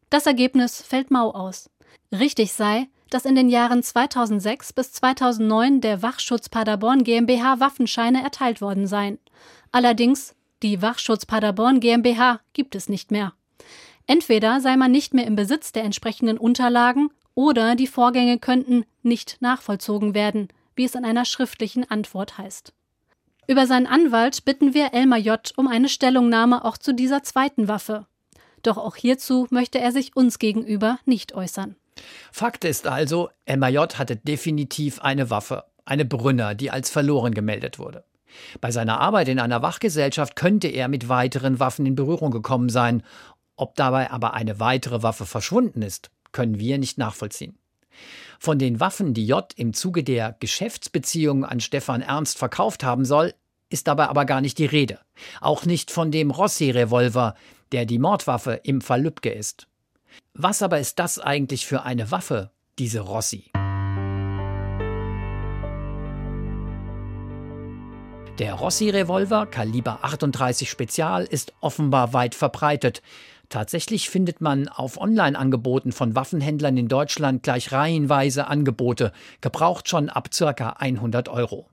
Das 0.09 0.27
Ergebnis 0.27 0.83
fällt 0.83 1.11
mau 1.11 1.33
aus. 1.33 1.69
Richtig 2.13 2.53
sei, 2.53 2.89
dass 3.11 3.25
in 3.25 3.35
den 3.35 3.49
Jahren 3.49 3.83
2006 3.83 4.73
bis 4.73 4.93
2009 4.93 5.81
der 5.81 6.03
Wachschutz 6.03 6.49
Paderborn 6.49 7.03
GmbH 7.03 7.59
Waffenscheine 7.59 8.23
erteilt 8.23 8.61
worden 8.61 8.87
seien. 8.87 9.19
Allerdings, 9.73 10.35
die 10.63 10.83
Wachschutz 10.83 11.27
Paderborn 11.27 11.81
GmbH 11.81 12.41
gibt 12.53 12.75
es 12.75 12.89
nicht 12.89 13.11
mehr. 13.11 13.33
Entweder 14.07 14.61
sei 14.61 14.77
man 14.77 14.91
nicht 14.91 15.15
mehr 15.15 15.27
im 15.27 15.37
Besitz 15.37 15.73
der 15.73 15.85
entsprechenden 15.85 16.39
Unterlagen 16.39 17.11
oder 17.35 17.77
die 17.77 17.87
Vorgänge 17.87 18.39
könnten 18.39 18.85
nicht 19.03 19.39
nachvollzogen 19.41 20.15
werden, 20.15 20.49
wie 20.75 20.85
es 20.85 20.95
in 20.95 21.05
einer 21.05 21.25
schriftlichen 21.25 21.91
Antwort 21.91 22.39
heißt. 22.39 22.73
Über 23.47 23.67
seinen 23.67 23.87
Anwalt 23.87 24.45
bitten 24.45 24.75
wir 24.75 24.95
Elmar 24.95 25.19
J. 25.19 25.53
um 25.57 25.67
eine 25.67 25.89
Stellungnahme 25.89 26.65
auch 26.65 26.77
zu 26.77 26.95
dieser 26.95 27.23
zweiten 27.23 27.69
Waffe. 27.69 28.07
Doch 28.63 28.79
auch 28.79 28.97
hierzu 28.97 29.47
möchte 29.51 29.81
er 29.81 29.93
sich 29.93 30.15
uns 30.17 30.39
gegenüber 30.39 30.99
nicht 31.05 31.35
äußern. 31.35 31.77
Fakt 32.33 32.65
ist 32.65 32.87
also, 32.87 33.31
MAJ 33.47 33.97
hatte 33.97 34.17
definitiv 34.17 35.01
eine 35.01 35.31
Waffe, 35.31 35.65
eine 35.85 36.05
Brünner, 36.05 36.55
die 36.55 36.71
als 36.71 36.91
verloren 36.91 37.35
gemeldet 37.35 37.79
wurde. 37.79 38.05
Bei 38.61 38.71
seiner 38.71 39.01
Arbeit 39.01 39.29
in 39.29 39.39
einer 39.39 39.63
Wachgesellschaft 39.63 40.37
könnte 40.37 40.69
er 40.69 40.89
mit 40.89 41.09
weiteren 41.09 41.61
Waffen 41.61 41.87
in 41.87 41.95
Berührung 41.95 42.31
gekommen 42.31 42.69
sein. 42.69 43.03
Ob 43.57 43.75
dabei 43.77 44.11
aber 44.11 44.35
eine 44.35 44.61
weitere 44.61 45.03
Waffe 45.03 45.27
verschwunden 45.27 45.83
ist, 45.83 46.11
können 46.33 46.59
wir 46.59 46.79
nicht 46.79 46.99
nachvollziehen. 46.99 47.59
Von 48.39 48.59
den 48.59 48.81
Waffen, 48.81 49.13
die 49.13 49.27
J 49.27 49.53
im 49.57 49.75
Zuge 49.75 50.03
der 50.03 50.37
Geschäftsbeziehung 50.41 51.45
an 51.45 51.61
Stefan 51.61 52.01
Ernst 52.01 52.39
verkauft 52.39 52.85
haben 52.85 53.05
soll, 53.05 53.35
ist 53.69 53.87
dabei 53.87 54.09
aber 54.09 54.25
gar 54.25 54.41
nicht 54.41 54.59
die 54.59 54.67
Rede. 54.67 54.99
Auch 55.41 55.65
nicht 55.65 55.91
von 55.91 56.11
dem 56.11 56.31
Rossi-Revolver, 56.31 57.35
der 57.73 57.85
die 57.85 57.99
Mordwaffe 57.99 58.61
im 58.65 58.81
Fall 58.81 59.03
Lübcke 59.03 59.31
ist. 59.31 59.67
Was 60.35 60.63
aber 60.63 60.81
ist 60.81 60.99
das 60.99 61.19
eigentlich 61.19 61.67
für 61.67 61.83
eine 61.83 62.11
Waffe, 62.11 62.51
diese 62.79 63.01
Rossi? 63.01 63.51
Der 68.41 68.55
Rossi-Revolver 68.55 69.45
Kaliber 69.45 69.99
38 70.01 70.71
Spezial 70.71 71.25
ist 71.25 71.53
offenbar 71.61 72.15
weit 72.15 72.35
verbreitet. 72.35 73.03
Tatsächlich 73.51 74.09
findet 74.09 74.41
man 74.41 74.67
auf 74.67 74.99
Online-Angeboten 74.99 75.93
von 75.93 76.15
Waffenhändlern 76.15 76.79
in 76.79 76.89
Deutschland 76.89 77.43
gleich 77.43 77.71
reihenweise 77.71 78.47
Angebote, 78.47 79.13
gebraucht 79.43 79.91
schon 79.91 80.09
ab 80.09 80.31
ca. 80.31 80.71
100 80.79 81.29
Euro. 81.29 81.69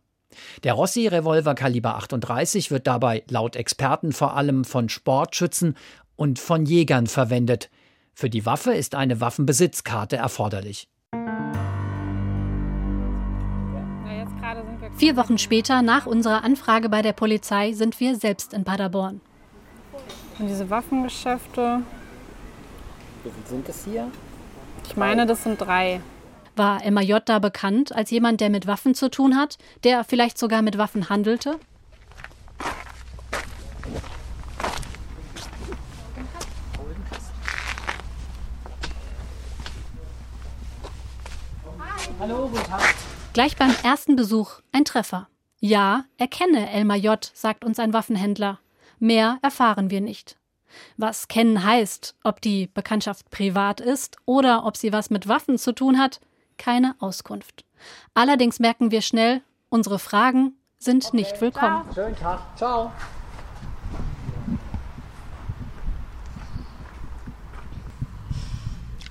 Der 0.66 0.74
Rossi-Revolver 0.74 1.56
Kaliber 1.56 1.96
38 1.96 2.70
wird 2.70 2.86
dabei 2.86 3.24
laut 3.30 3.56
Experten 3.56 4.12
vor 4.12 4.36
allem 4.36 4.66
von 4.66 4.90
Sportschützen 4.90 5.78
und 6.18 6.38
von 6.38 6.66
Jägern 6.66 7.08
verwendet. 7.08 7.70
Für 8.14 8.30
die 8.30 8.46
Waffe 8.46 8.74
ist 8.74 8.94
eine 8.94 9.22
Waffenbesitzkarte 9.22 10.18
erforderlich. 10.18 10.90
Vier 14.98 15.16
Wochen 15.16 15.38
später, 15.38 15.84
nach 15.84 16.08
unserer 16.08 16.44
Anfrage 16.44 16.90
bei 16.90 17.04
der 17.04 17.14
Polizei, 17.14 17.72
sind 17.74 18.00
wir 18.00 18.16
selbst 18.16 18.52
in 18.52 18.64
Paderborn. 18.64 19.22
Und 20.40 20.48
diese 20.48 20.72
Waffengeschäfte. 20.72 21.84
Wie 23.24 23.30
viele 23.30 23.48
sind 23.48 23.70
es 23.70 23.86
hier? 23.86 24.10
Ich 24.88 24.98
meine, 24.98 25.28
das 25.28 25.44
sind 25.44 25.62
drei. 25.62 26.02
War 26.56 26.82
MAJ 26.90 27.20
da 27.26 27.38
bekannt 27.38 27.96
als 27.96 28.10
jemand, 28.10 28.42
der 28.42 28.50
mit 28.50 28.66
Waffen 28.66 28.96
zu 28.96 29.12
tun 29.12 29.38
hat, 29.38 29.60
der 29.84 30.04
vielleicht 30.04 30.40
sogar 30.40 30.64
mit 30.64 30.80
Waffen 30.80 31.10
handelte? 31.10 31.60
Hallo, 42.20 42.48
guten 42.48 42.64
Tag. 42.64 42.96
Gleich 43.38 43.56
beim 43.56 43.76
ersten 43.84 44.16
Besuch 44.16 44.62
ein 44.72 44.84
Treffer. 44.84 45.28
Ja, 45.60 46.06
erkenne 46.18 46.72
Elmar 46.72 46.98
J., 46.98 47.24
sagt 47.36 47.66
uns 47.66 47.78
ein 47.78 47.94
Waffenhändler. 47.94 48.58
Mehr 48.98 49.38
erfahren 49.44 49.92
wir 49.92 50.02
nicht. 50.02 50.38
Was 50.98 51.28
kennen 51.28 51.64
heißt, 51.64 52.16
ob 52.24 52.42
die 52.42 52.66
Bekanntschaft 52.66 53.30
privat 53.30 53.80
ist 53.80 54.18
oder 54.26 54.66
ob 54.66 54.76
sie 54.76 54.92
was 54.92 55.12
mit 55.12 55.28
Waffen 55.28 55.60
zu 55.60 55.72
tun 55.72 56.00
hat, 56.00 56.20
keine 56.58 56.96
Auskunft. 56.98 57.64
Allerdings 58.16 58.58
merken 58.58 58.90
wir 58.90 59.04
schnell, 59.04 59.44
unsere 59.70 60.00
Fragen 60.00 60.54
sind 60.80 61.06
okay, 61.06 61.18
nicht 61.18 61.40
willkommen. 61.40 61.84
Ciao. 61.84 61.94
Schönen 61.94 62.16
Tag. 62.16 62.58
Ciao. 62.58 62.92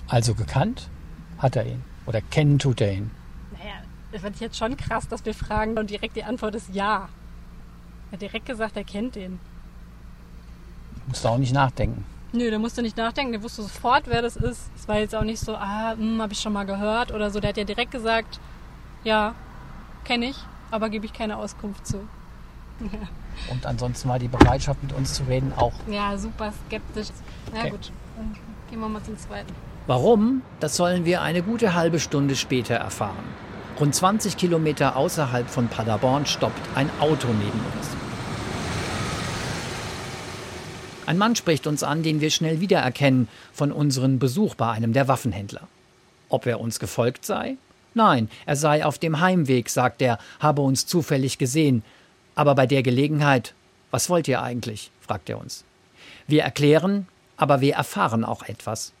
Also 0.09 0.35
gekannt 0.35 0.89
hat 1.37 1.55
er 1.55 1.65
ihn. 1.65 1.81
Oder 2.05 2.19
kennen 2.19 2.59
tut 2.59 2.81
er 2.81 2.91
ihn. 2.91 3.16
Das 4.11 4.23
wird 4.23 4.39
jetzt 4.39 4.57
schon 4.57 4.77
krass, 4.77 5.07
dass 5.07 5.25
wir 5.25 5.33
fragen 5.33 5.77
und 5.77 5.89
direkt 5.89 6.15
die 6.15 6.23
Antwort 6.23 6.55
ist 6.55 6.73
ja. 6.73 7.09
Er 8.09 8.11
hat 8.13 8.21
direkt 8.21 8.45
gesagt, 8.45 8.77
er 8.77 8.83
kennt 8.83 9.15
ihn. 9.15 9.39
Musst 11.07 11.23
du 11.23 11.29
auch 11.29 11.37
nicht 11.37 11.53
nachdenken. 11.53 12.05
Nö, 12.33 12.49
der 12.49 12.59
musste 12.59 12.81
nicht 12.81 12.97
nachdenken, 12.97 13.31
der 13.31 13.43
wusste 13.43 13.63
sofort, 13.63 14.03
wer 14.07 14.21
das 14.21 14.35
ist. 14.35 14.69
Es 14.75 14.87
war 14.87 14.99
jetzt 14.99 15.15
auch 15.15 15.23
nicht 15.23 15.39
so, 15.39 15.55
ah, 15.55 15.93
hm, 15.97 16.21
habe 16.21 16.33
ich 16.33 16.39
schon 16.39 16.53
mal 16.53 16.65
gehört 16.65 17.11
oder 17.11 17.31
so. 17.31 17.39
Der 17.39 17.49
hat 17.49 17.57
ja 17.57 17.63
direkt 17.63 17.91
gesagt, 17.91 18.39
ja, 19.03 19.33
kenne 20.03 20.27
ich, 20.27 20.37
aber 20.71 20.89
gebe 20.89 21.05
ich 21.05 21.13
keine 21.13 21.37
Auskunft 21.37 21.87
zu. 21.87 22.07
Und 23.51 23.65
ansonsten 23.65 24.09
war 24.09 24.19
die 24.19 24.27
Bereitschaft, 24.27 24.81
mit 24.83 24.93
uns 24.93 25.13
zu 25.13 25.23
reden, 25.23 25.53
auch. 25.55 25.73
Ja, 25.89 26.17
super 26.17 26.51
skeptisch. 26.67 27.07
Na 27.53 27.61
okay. 27.61 27.69
gut, 27.69 27.91
dann 28.15 28.35
gehen 28.69 28.79
wir 28.79 28.89
mal 28.89 29.03
zum 29.03 29.17
zweiten. 29.17 29.53
Warum? 29.85 30.41
Das 30.59 30.75
sollen 30.75 31.05
wir 31.05 31.21
eine 31.21 31.41
gute 31.43 31.73
halbe 31.73 31.99
Stunde 31.99 32.35
später 32.35 32.75
erfahren. 32.75 33.23
Rund 33.79 33.93
20 33.93 34.37
Kilometer 34.37 34.95
außerhalb 34.95 35.47
von 35.47 35.67
Paderborn 35.67 36.25
stoppt 36.25 36.61
ein 36.73 36.89
Auto 36.99 37.27
neben 37.27 37.59
uns. 37.75 37.87
Ein 41.05 41.19
Mann 41.19 41.35
spricht 41.35 41.67
uns 41.67 41.83
an, 41.83 42.01
den 42.01 42.19
wir 42.19 42.31
schnell 42.31 42.59
wiedererkennen 42.59 43.27
von 43.53 43.71
unserem 43.71 44.17
Besuch 44.17 44.55
bei 44.55 44.71
einem 44.71 44.93
der 44.93 45.07
Waffenhändler. 45.07 45.67
Ob 46.27 46.47
er 46.47 46.59
uns 46.59 46.79
gefolgt 46.79 47.23
sei? 47.23 47.55
Nein, 47.93 48.29
er 48.47 48.55
sei 48.55 48.83
auf 48.83 48.97
dem 48.97 49.19
Heimweg, 49.19 49.69
sagt 49.69 50.01
er, 50.01 50.17
habe 50.39 50.63
uns 50.63 50.87
zufällig 50.87 51.37
gesehen. 51.37 51.83
Aber 52.33 52.55
bei 52.55 52.65
der 52.65 52.81
Gelegenheit, 52.81 53.53
was 53.91 54.09
wollt 54.09 54.27
ihr 54.27 54.41
eigentlich? 54.41 54.89
fragt 55.01 55.29
er 55.29 55.39
uns. 55.39 55.63
Wir 56.25 56.41
erklären, 56.41 57.07
aber 57.37 57.61
wir 57.61 57.75
erfahren 57.75 58.25
auch 58.25 58.41
etwas. 58.43 58.91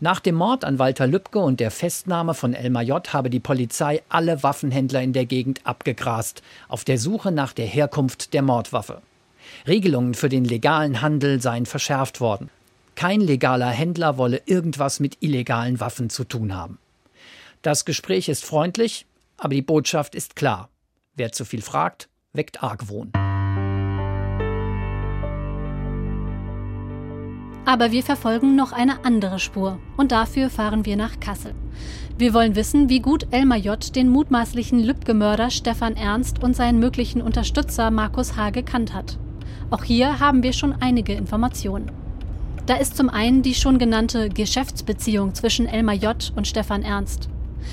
Nach 0.00 0.20
dem 0.20 0.34
Mord 0.34 0.64
an 0.64 0.78
Walter 0.78 1.06
Lübcke 1.06 1.38
und 1.38 1.60
der 1.60 1.70
Festnahme 1.70 2.34
von 2.34 2.54
Elmar 2.54 2.82
J. 2.82 3.12
habe 3.12 3.30
die 3.30 3.40
Polizei 3.40 4.02
alle 4.08 4.42
Waffenhändler 4.42 5.02
in 5.02 5.12
der 5.12 5.26
Gegend 5.26 5.60
abgegrast, 5.64 6.42
auf 6.68 6.84
der 6.84 6.98
Suche 6.98 7.32
nach 7.32 7.52
der 7.52 7.66
Herkunft 7.66 8.34
der 8.34 8.42
Mordwaffe. 8.42 9.02
Regelungen 9.66 10.14
für 10.14 10.28
den 10.28 10.44
legalen 10.44 11.00
Handel 11.00 11.40
seien 11.40 11.66
verschärft 11.66 12.20
worden. 12.20 12.50
Kein 12.94 13.20
legaler 13.20 13.70
Händler 13.70 14.18
wolle 14.18 14.42
irgendwas 14.46 15.00
mit 15.00 15.18
illegalen 15.20 15.80
Waffen 15.80 16.10
zu 16.10 16.24
tun 16.24 16.54
haben. 16.54 16.78
Das 17.62 17.84
Gespräch 17.84 18.28
ist 18.28 18.44
freundlich, 18.44 19.06
aber 19.36 19.54
die 19.54 19.62
Botschaft 19.62 20.14
ist 20.14 20.36
klar. 20.36 20.68
Wer 21.16 21.32
zu 21.32 21.44
viel 21.44 21.62
fragt, 21.62 22.08
weckt 22.32 22.62
Argwohn. 22.62 23.12
Aber 27.66 27.92
wir 27.92 28.02
verfolgen 28.02 28.56
noch 28.56 28.72
eine 28.72 29.04
andere 29.06 29.38
Spur 29.38 29.78
und 29.96 30.12
dafür 30.12 30.50
fahren 30.50 30.84
wir 30.84 30.96
nach 30.96 31.18
Kassel. 31.18 31.54
Wir 32.18 32.34
wollen 32.34 32.56
wissen, 32.56 32.90
wie 32.90 33.00
gut 33.00 33.26
Elmar 33.30 33.56
J. 33.56 33.96
den 33.96 34.10
mutmaßlichen 34.10 34.84
Lübcke-Mörder 34.84 35.50
Stefan 35.50 35.96
Ernst 35.96 36.42
und 36.42 36.54
seinen 36.54 36.78
möglichen 36.78 37.22
Unterstützer 37.22 37.90
Markus 37.90 38.36
H. 38.36 38.50
gekannt 38.50 38.92
hat. 38.92 39.18
Auch 39.70 39.82
hier 39.82 40.20
haben 40.20 40.42
wir 40.42 40.52
schon 40.52 40.74
einige 40.78 41.14
Informationen. 41.14 41.90
Da 42.66 42.74
ist 42.74 42.96
zum 42.98 43.08
einen 43.08 43.42
die 43.42 43.54
schon 43.54 43.78
genannte 43.78 44.28
Geschäftsbeziehung 44.28 45.34
zwischen 45.34 45.66
Elmar 45.66 45.94
J. 45.94 46.32
und 46.36 46.46
Stefan 46.46 46.82
Ernst. 46.82 47.30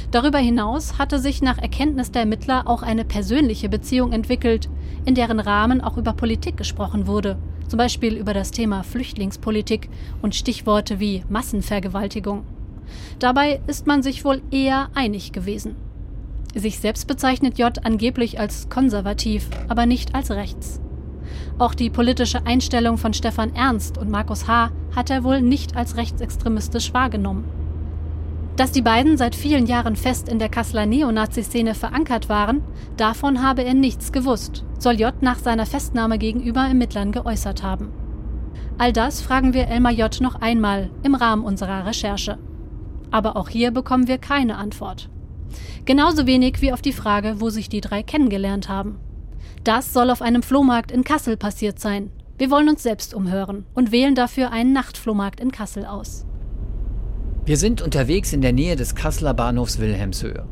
Darüber 0.09 0.39
hinaus 0.39 0.97
hatte 0.99 1.19
sich 1.19 1.41
nach 1.41 1.57
Erkenntnis 1.57 2.11
der 2.11 2.21
Ermittler 2.21 2.65
auch 2.65 2.81
eine 2.81 3.03
persönliche 3.03 3.67
Beziehung 3.67 4.13
entwickelt, 4.13 4.69
in 5.03 5.15
deren 5.15 5.41
Rahmen 5.41 5.81
auch 5.81 5.97
über 5.97 6.13
Politik 6.13 6.55
gesprochen 6.55 7.07
wurde 7.07 7.37
zum 7.71 7.77
Beispiel 7.77 8.17
über 8.17 8.33
das 8.33 8.51
Thema 8.51 8.83
Flüchtlingspolitik 8.83 9.87
und 10.21 10.35
Stichworte 10.35 10.99
wie 10.99 11.23
Massenvergewaltigung. 11.29 12.43
Dabei 13.17 13.61
ist 13.65 13.87
man 13.87 14.03
sich 14.03 14.25
wohl 14.25 14.41
eher 14.51 14.89
einig 14.93 15.31
gewesen. 15.31 15.77
Sich 16.53 16.79
selbst 16.79 17.07
bezeichnet 17.07 17.57
J 17.57 17.85
angeblich 17.85 18.41
als 18.41 18.67
konservativ, 18.67 19.47
aber 19.69 19.85
nicht 19.85 20.13
als 20.15 20.31
rechts. 20.31 20.81
Auch 21.59 21.73
die 21.73 21.89
politische 21.89 22.45
Einstellung 22.45 22.97
von 22.97 23.13
Stefan 23.13 23.55
Ernst 23.55 23.97
und 23.97 24.09
Markus 24.11 24.49
H. 24.49 24.71
hat 24.93 25.09
er 25.09 25.23
wohl 25.23 25.41
nicht 25.41 25.77
als 25.77 25.95
rechtsextremistisch 25.95 26.93
wahrgenommen. 26.93 27.45
Dass 28.61 28.71
die 28.71 28.83
beiden 28.83 29.17
seit 29.17 29.33
vielen 29.33 29.65
Jahren 29.65 29.95
fest 29.95 30.29
in 30.29 30.37
der 30.37 30.47
Kasseler 30.47 30.85
Neonazi-Szene 30.85 31.73
verankert 31.73 32.29
waren, 32.29 32.61
davon 32.95 33.41
habe 33.41 33.63
er 33.63 33.73
nichts 33.73 34.11
gewusst, 34.11 34.63
soll 34.77 34.99
J 34.99 35.19
nach 35.23 35.39
seiner 35.39 35.65
Festnahme 35.65 36.19
gegenüber 36.19 36.61
Ermittlern 36.67 37.11
geäußert 37.11 37.63
haben. 37.63 37.91
All 38.77 38.93
das 38.93 39.19
fragen 39.19 39.55
wir 39.55 39.67
Elmar 39.67 39.93
J 39.93 40.21
noch 40.21 40.35
einmal 40.35 40.91
im 41.01 41.15
Rahmen 41.15 41.43
unserer 41.43 41.87
Recherche. 41.87 42.37
Aber 43.09 43.35
auch 43.35 43.49
hier 43.49 43.71
bekommen 43.71 44.07
wir 44.07 44.19
keine 44.19 44.57
Antwort. 44.57 45.09
Genauso 45.85 46.27
wenig 46.27 46.61
wie 46.61 46.71
auf 46.71 46.83
die 46.83 46.93
Frage, 46.93 47.41
wo 47.41 47.49
sich 47.49 47.67
die 47.67 47.81
drei 47.81 48.03
kennengelernt 48.03 48.69
haben. 48.69 48.99
Das 49.63 49.91
soll 49.91 50.11
auf 50.11 50.21
einem 50.21 50.43
Flohmarkt 50.43 50.91
in 50.91 51.03
Kassel 51.03 51.35
passiert 51.35 51.79
sein. 51.79 52.11
Wir 52.37 52.51
wollen 52.51 52.69
uns 52.69 52.83
selbst 52.83 53.15
umhören 53.15 53.65
und 53.73 53.91
wählen 53.91 54.13
dafür 54.13 54.51
einen 54.51 54.71
Nachtflohmarkt 54.71 55.39
in 55.39 55.51
Kassel 55.51 55.87
aus. 55.87 56.27
Wir 57.51 57.57
sind 57.57 57.81
unterwegs 57.81 58.31
in 58.31 58.39
der 58.39 58.53
Nähe 58.53 58.77
des 58.77 58.95
Kasseler 58.95 59.33
Bahnhofs 59.33 59.77
Wilhelmshöhe. 59.77 60.47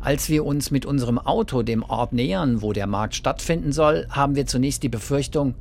Als 0.00 0.28
wir 0.28 0.46
uns 0.46 0.70
mit 0.70 0.86
unserem 0.86 1.18
Auto 1.18 1.64
dem 1.64 1.82
Ort 1.82 2.12
nähern, 2.12 2.62
wo 2.62 2.72
der 2.72 2.86
Markt 2.86 3.16
stattfinden 3.16 3.72
soll, 3.72 4.06
haben 4.08 4.36
wir 4.36 4.46
zunächst 4.46 4.84
die 4.84 4.88
Befürchtung, 4.88 5.56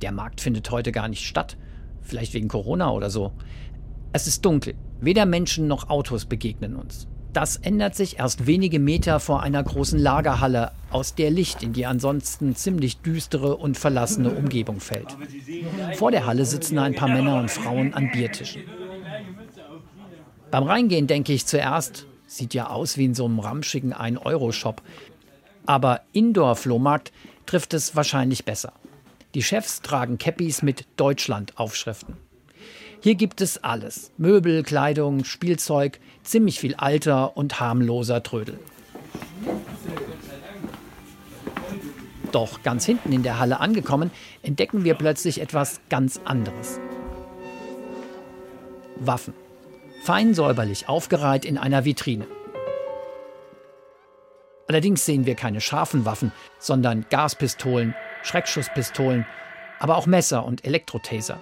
der 0.00 0.12
Markt 0.12 0.40
findet 0.40 0.70
heute 0.70 0.92
gar 0.92 1.08
nicht 1.08 1.26
statt. 1.26 1.58
Vielleicht 2.00 2.32
wegen 2.32 2.48
Corona 2.48 2.90
oder 2.90 3.10
so. 3.10 3.32
Es 4.14 4.26
ist 4.26 4.42
dunkel. 4.46 4.76
Weder 4.98 5.26
Menschen 5.26 5.68
noch 5.68 5.90
Autos 5.90 6.24
begegnen 6.24 6.74
uns. 6.74 7.06
Das 7.34 7.58
ändert 7.58 7.94
sich 7.94 8.18
erst 8.18 8.46
wenige 8.46 8.78
Meter 8.78 9.20
vor 9.20 9.42
einer 9.42 9.62
großen 9.62 9.98
Lagerhalle, 9.98 10.70
aus 10.90 11.14
der 11.14 11.30
Licht 11.30 11.62
in 11.62 11.74
die 11.74 11.84
ansonsten 11.84 12.56
ziemlich 12.56 13.02
düstere 13.02 13.58
und 13.58 13.76
verlassene 13.76 14.30
Umgebung 14.30 14.80
fällt. 14.80 15.18
Vor 15.96 16.10
der 16.10 16.24
Halle 16.24 16.46
sitzen 16.46 16.78
ein 16.78 16.94
paar 16.94 17.08
Männer 17.08 17.38
und 17.38 17.50
Frauen 17.50 17.92
an 17.92 18.10
Biertischen. 18.10 18.62
Beim 20.50 20.64
Reingehen 20.64 21.06
denke 21.06 21.32
ich 21.32 21.46
zuerst, 21.46 22.06
sieht 22.26 22.54
ja 22.54 22.68
aus 22.68 22.96
wie 22.96 23.04
in 23.04 23.14
so 23.14 23.24
einem 23.24 23.38
ramschigen 23.38 23.94
1-Euro-Shop. 23.94 24.82
Aber 25.66 26.00
Indoor-Flohmarkt 26.12 27.12
trifft 27.46 27.74
es 27.74 27.94
wahrscheinlich 27.94 28.44
besser. 28.44 28.72
Die 29.34 29.42
Chefs 29.42 29.80
tragen 29.80 30.18
Cappies 30.18 30.62
mit 30.62 30.86
Deutschland-Aufschriften. 30.96 32.16
Hier 33.00 33.14
gibt 33.14 33.40
es 33.40 33.62
alles. 33.62 34.10
Möbel, 34.18 34.62
Kleidung, 34.64 35.24
Spielzeug, 35.24 36.00
ziemlich 36.24 36.58
viel 36.58 36.74
alter 36.74 37.36
und 37.36 37.60
harmloser 37.60 38.22
Trödel. 38.22 38.58
Doch 42.32 42.62
ganz 42.62 42.84
hinten 42.84 43.12
in 43.12 43.22
der 43.22 43.38
Halle 43.38 43.60
angekommen, 43.60 44.10
entdecken 44.42 44.84
wir 44.84 44.94
plötzlich 44.94 45.40
etwas 45.40 45.80
ganz 45.88 46.20
anderes. 46.24 46.78
Waffen. 48.96 49.34
Fein 50.02 50.32
säuberlich 50.32 50.88
aufgereiht 50.88 51.44
in 51.44 51.58
einer 51.58 51.84
Vitrine. 51.84 52.26
Allerdings 54.66 55.04
sehen 55.04 55.26
wir 55.26 55.34
keine 55.34 55.60
scharfen 55.60 56.06
Waffen, 56.06 56.32
sondern 56.58 57.04
Gaspistolen, 57.10 57.94
Schreckschusspistolen, 58.22 59.26
aber 59.78 59.98
auch 59.98 60.06
Messer 60.06 60.46
und 60.46 60.64
Elektrotaser. 60.64 61.38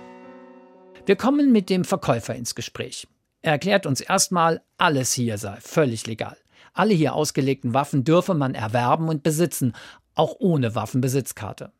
Wir 1.06 1.14
kommen 1.14 1.52
mit 1.52 1.70
dem 1.70 1.84
Verkäufer 1.84 2.34
ins 2.34 2.56
Gespräch. 2.56 3.06
Er 3.42 3.52
erklärt 3.52 3.86
uns 3.86 4.00
erstmal, 4.00 4.60
alles 4.76 5.12
hier 5.12 5.38
sei 5.38 5.56
völlig 5.60 6.08
legal. 6.08 6.36
Alle 6.72 6.94
hier 6.94 7.14
ausgelegten 7.14 7.74
Waffen 7.74 8.02
dürfe 8.02 8.34
man 8.34 8.56
erwerben 8.56 9.08
und 9.08 9.22
besitzen, 9.22 9.74
auch 10.16 10.34
ohne 10.40 10.74
Waffenbesitzkarte. 10.74 11.70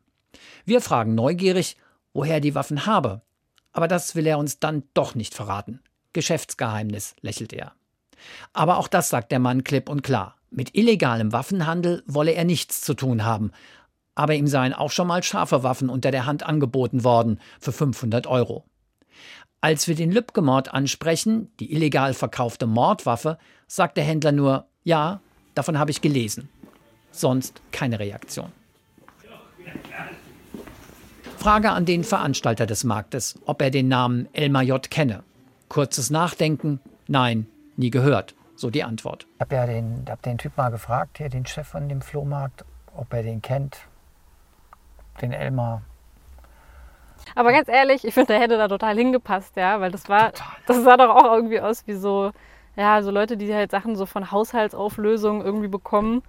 Wir 0.63 0.79
fragen 0.79 1.13
neugierig, 1.13 1.75
woher 2.13 2.35
er 2.35 2.41
die 2.41 2.55
Waffen 2.55 2.85
habe. 2.85 3.21
Aber 3.73 3.89
das 3.89 4.15
will 4.15 4.27
er 4.27 4.37
uns 4.37 4.59
dann 4.59 4.83
doch 4.93 5.13
nicht 5.13 5.35
verraten. 5.35 5.81
Geschäftsgeheimnis, 6.13 7.15
lächelt 7.21 7.53
er. 7.53 7.73
Aber 8.53 8.77
auch 8.77 8.87
das 8.87 9.09
sagt 9.09 9.31
der 9.31 9.39
Mann 9.39 9.63
klipp 9.63 9.89
und 9.89 10.03
klar. 10.03 10.35
Mit 10.51 10.75
illegalem 10.75 11.31
Waffenhandel 11.31 12.03
wolle 12.07 12.31
er 12.33 12.43
nichts 12.43 12.81
zu 12.81 12.95
tun 12.95 13.23
haben, 13.23 13.51
aber 14.15 14.33
ihm 14.35 14.47
seien 14.47 14.73
auch 14.73 14.91
schon 14.91 15.07
mal 15.07 15.23
scharfe 15.23 15.63
Waffen 15.63 15.89
unter 15.89 16.11
der 16.11 16.25
Hand 16.25 16.43
angeboten 16.43 17.03
worden 17.03 17.39
für 17.59 17.71
500 17.71 18.27
Euro. 18.27 18.65
Als 19.61 19.87
wir 19.87 19.95
den 19.95 20.11
Lübcke-Mord 20.11 20.73
ansprechen, 20.73 21.51
die 21.59 21.73
illegal 21.73 22.13
verkaufte 22.13 22.65
Mordwaffe, 22.65 23.37
sagt 23.67 23.97
der 23.97 24.03
Händler 24.03 24.31
nur, 24.31 24.65
ja, 24.83 25.21
davon 25.53 25.77
habe 25.77 25.91
ich 25.91 26.01
gelesen. 26.01 26.49
Sonst 27.11 27.61
keine 27.71 27.99
Reaktion. 27.99 28.51
Frage 31.37 31.71
an 31.71 31.85
den 31.85 32.03
Veranstalter 32.03 32.65
des 32.65 32.83
Marktes, 32.83 33.39
ob 33.45 33.61
er 33.61 33.71
den 33.71 33.87
Namen 33.87 34.27
Elmar 34.33 34.63
J. 34.63 34.89
kenne. 34.89 35.23
Kurzes 35.69 36.09
Nachdenken, 36.09 36.79
nein, 37.07 37.47
nie 37.77 37.91
gehört. 37.91 38.35
So 38.55 38.69
die 38.69 38.83
Antwort. 38.83 39.25
Ich 39.35 39.41
habe 39.41 39.55
ja 39.55 39.65
den, 39.65 40.05
hab 40.09 40.21
den 40.21 40.37
Typ 40.37 40.57
mal 40.57 40.69
gefragt, 40.69 41.19
hier 41.19 41.29
den 41.29 41.45
Chef 41.45 41.65
von 41.65 41.87
dem 41.87 42.01
Flohmarkt, 42.01 42.65
ob 42.93 43.13
er 43.13 43.23
den 43.23 43.41
kennt 43.41 43.87
den 45.21 45.31
Elmar. 45.31 45.81
Aber 47.35 47.51
ganz 47.51 47.67
ehrlich, 47.67 48.05
ich 48.05 48.13
finde, 48.13 48.33
der 48.33 48.39
hätte 48.39 48.57
da 48.57 48.67
total 48.67 48.95
hingepasst, 48.97 49.55
ja, 49.55 49.79
weil 49.79 49.91
das 49.91 50.09
war, 50.09 50.33
total. 50.33 50.55
das 50.65 50.83
sah 50.83 50.97
doch 50.97 51.15
auch 51.15 51.33
irgendwie 51.33 51.59
aus 51.59 51.85
wie 51.85 51.93
so, 51.93 52.31
ja, 52.75 53.01
so 53.03 53.11
Leute, 53.11 53.37
die 53.37 53.53
halt 53.53 53.71
Sachen 53.71 53.95
so 53.95 54.05
von 54.05 54.31
Haushaltsauflösungen 54.31 55.41
irgendwie 55.41 55.67
bekommen. 55.67 56.23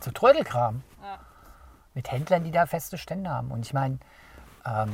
So 0.00 0.10
Trödelkram. 0.10 0.82
Ja. 1.02 1.18
Mit 1.94 2.10
Händlern, 2.10 2.44
die 2.44 2.50
da 2.50 2.66
feste 2.66 2.98
Stände 2.98 3.30
haben. 3.30 3.50
Und 3.50 3.64
ich 3.64 3.72
meine, 3.72 3.98
ähm, 4.66 4.92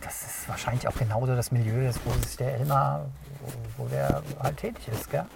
das 0.00 0.22
ist 0.22 0.48
wahrscheinlich 0.48 0.86
auch 0.86 0.96
genauso 0.96 1.34
das 1.34 1.52
Milieu, 1.52 1.90
wo 2.04 2.12
sich 2.26 2.36
der 2.36 2.54
Elmar, 2.54 3.10
wo, 3.76 3.84
wo 3.84 3.88
der 3.88 4.22
halt 4.42 4.56
tätig 4.58 4.88
ist, 4.88 5.10
gell? 5.10 5.26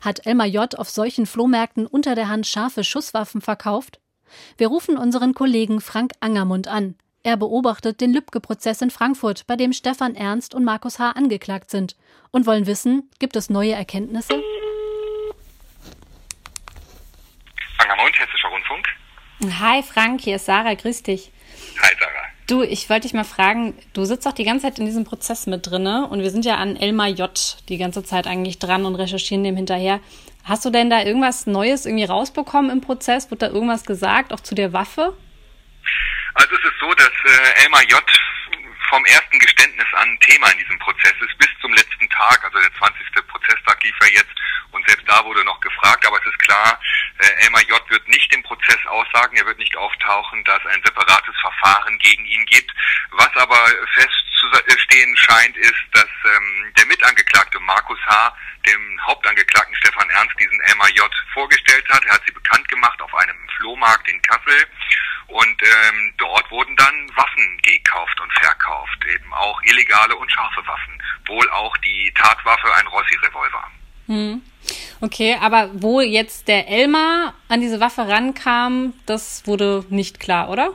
Hat 0.00 0.26
Elmar 0.26 0.46
J. 0.46 0.78
auf 0.78 0.88
solchen 0.88 1.26
Flohmärkten 1.26 1.86
unter 1.86 2.14
der 2.14 2.28
Hand 2.28 2.46
scharfe 2.46 2.84
Schusswaffen 2.84 3.40
verkauft? 3.40 4.00
Wir 4.56 4.68
rufen 4.68 4.96
unseren 4.96 5.34
Kollegen 5.34 5.80
Frank 5.80 6.12
Angermund 6.20 6.68
an. 6.68 6.94
Er 7.22 7.36
beobachtet 7.36 8.00
den 8.00 8.14
Lübcke-Prozess 8.14 8.80
in 8.80 8.90
Frankfurt, 8.90 9.46
bei 9.46 9.56
dem 9.56 9.74
Stefan 9.74 10.14
Ernst 10.14 10.54
und 10.54 10.64
Markus 10.64 10.98
H. 10.98 11.10
angeklagt 11.10 11.70
sind 11.70 11.96
und 12.30 12.46
wollen 12.46 12.66
wissen, 12.66 13.10
gibt 13.18 13.36
es 13.36 13.50
neue 13.50 13.72
Erkenntnisse? 13.72 14.42
Angermund, 17.76 18.18
Hessischer 18.18 18.48
Rundfunk. 18.48 18.88
Hi 19.60 19.82
Frank, 19.82 20.22
hier 20.22 20.36
ist 20.36 20.46
Sarah, 20.46 20.74
grüß 20.74 21.02
dich. 21.02 21.30
Hi 21.82 21.94
Sarah. 21.98 22.09
Du, 22.50 22.64
ich 22.64 22.90
wollte 22.90 23.02
dich 23.02 23.14
mal 23.14 23.22
fragen, 23.22 23.78
du 23.92 24.04
sitzt 24.04 24.26
doch 24.26 24.32
die 24.32 24.42
ganze 24.42 24.66
Zeit 24.66 24.80
in 24.80 24.84
diesem 24.84 25.04
Prozess 25.04 25.46
mit 25.46 25.70
drinne 25.70 26.08
und 26.08 26.20
wir 26.20 26.32
sind 26.32 26.44
ja 26.44 26.56
an 26.56 26.74
Elmar 26.74 27.06
J. 27.06 27.30
die 27.68 27.78
ganze 27.78 28.02
Zeit 28.02 28.26
eigentlich 28.26 28.58
dran 28.58 28.86
und 28.86 28.96
recherchieren 28.96 29.44
dem 29.44 29.54
hinterher. 29.54 30.00
Hast 30.42 30.64
du 30.64 30.70
denn 30.70 30.90
da 30.90 31.00
irgendwas 31.00 31.46
Neues 31.46 31.86
irgendwie 31.86 32.06
rausbekommen 32.06 32.72
im 32.72 32.80
Prozess? 32.80 33.30
Wird 33.30 33.42
da 33.42 33.46
irgendwas 33.46 33.84
gesagt, 33.84 34.32
auch 34.32 34.40
zu 34.40 34.56
der 34.56 34.72
Waffe? 34.72 35.16
Also 36.34 36.56
es 36.56 36.64
ist 36.64 36.80
so, 36.80 36.92
dass 36.94 37.06
äh, 37.06 37.62
Elmar 37.62 37.84
J. 37.84 38.02
vom 38.90 39.04
ersten 39.04 39.38
Geständnis 39.38 39.86
an 39.94 40.18
Thema 40.20 40.50
in 40.50 40.58
diesem 40.58 40.78
Prozess 40.80 41.14
ist, 41.20 41.38
bis 41.38 41.48
zum 41.60 41.72
letzten 41.72 42.08
Tag, 42.10 42.44
also 42.44 42.58
der 42.58 42.74
20. 42.74 43.26
Prozesstag 43.28 43.82
lief 43.82 43.94
er 44.00 44.12
jetzt 44.12 44.34
und 44.72 44.86
selbst 44.86 45.08
da 45.08 45.24
wurde 45.24 45.44
noch 45.44 45.60
gefragt, 45.60 46.04
aber 46.06 46.18
es 46.20 46.26
ist 46.26 46.38
klar, 46.40 46.78
äh, 47.18 47.44
Elmar 47.44 47.62
J. 47.62 47.90
wird 47.90 48.06
nicht 48.08 48.32
im 48.34 48.42
Prozess 48.42 48.84
aussagen, 48.86 49.36
er 49.36 49.46
wird 49.46 49.58
nicht 49.58 49.76
auftauchen, 49.76 50.42
da 50.44 50.56
es 50.56 50.66
ein 50.66 50.82
separates 50.84 51.34
Verfahren 51.40 51.98
gegen 51.98 52.24
ihn 52.24 52.44
gibt. 52.46 52.72
Was 53.12 53.34
aber 53.36 53.64
festzustehen 53.94 55.16
scheint, 55.16 55.56
ist, 55.56 55.84
dass 55.92 56.08
ähm, 56.24 56.72
der 56.76 56.86
Mitangeklagte 56.86 57.60
Markus 57.60 57.98
H. 58.06 58.36
dem 58.66 59.00
Hauptangeklagten 59.06 59.74
Stefan 59.76 60.10
Ernst 60.10 60.38
diesen 60.38 60.60
Elmar 60.62 60.90
J. 60.90 61.10
vorgestellt 61.32 61.88
hat. 61.90 62.04
Er 62.04 62.14
hat 62.14 62.22
sie 62.26 62.32
bekannt 62.32 62.68
gemacht 62.68 63.00
auf 63.02 63.14
einem 63.14 63.48
Flohmarkt 63.56 64.08
in 64.08 64.20
Kassel 64.22 64.66
und 65.30 65.62
ähm, 65.62 66.12
dort 66.18 66.50
wurden 66.50 66.74
dann 66.76 67.16
Waffen 67.16 67.58
gekauft 67.62 68.20
und 68.20 68.32
verkauft, 68.32 69.04
eben 69.12 69.32
auch 69.32 69.62
illegale 69.62 70.16
und 70.16 70.30
scharfe 70.30 70.66
Waffen, 70.66 71.02
wohl 71.26 71.48
auch 71.50 71.76
die 71.78 72.12
Tatwaffe 72.14 72.74
ein 72.74 72.86
Rossi-Revolver. 72.86 73.70
Hm. 74.08 74.42
Okay, 75.00 75.38
aber 75.40 75.70
wo 75.72 76.00
jetzt 76.00 76.48
der 76.48 76.68
Elmar 76.68 77.34
an 77.48 77.60
diese 77.60 77.80
Waffe 77.80 78.08
rankam, 78.08 78.92
das 79.06 79.46
wurde 79.46 79.84
nicht 79.88 80.20
klar, 80.20 80.48
oder? 80.50 80.74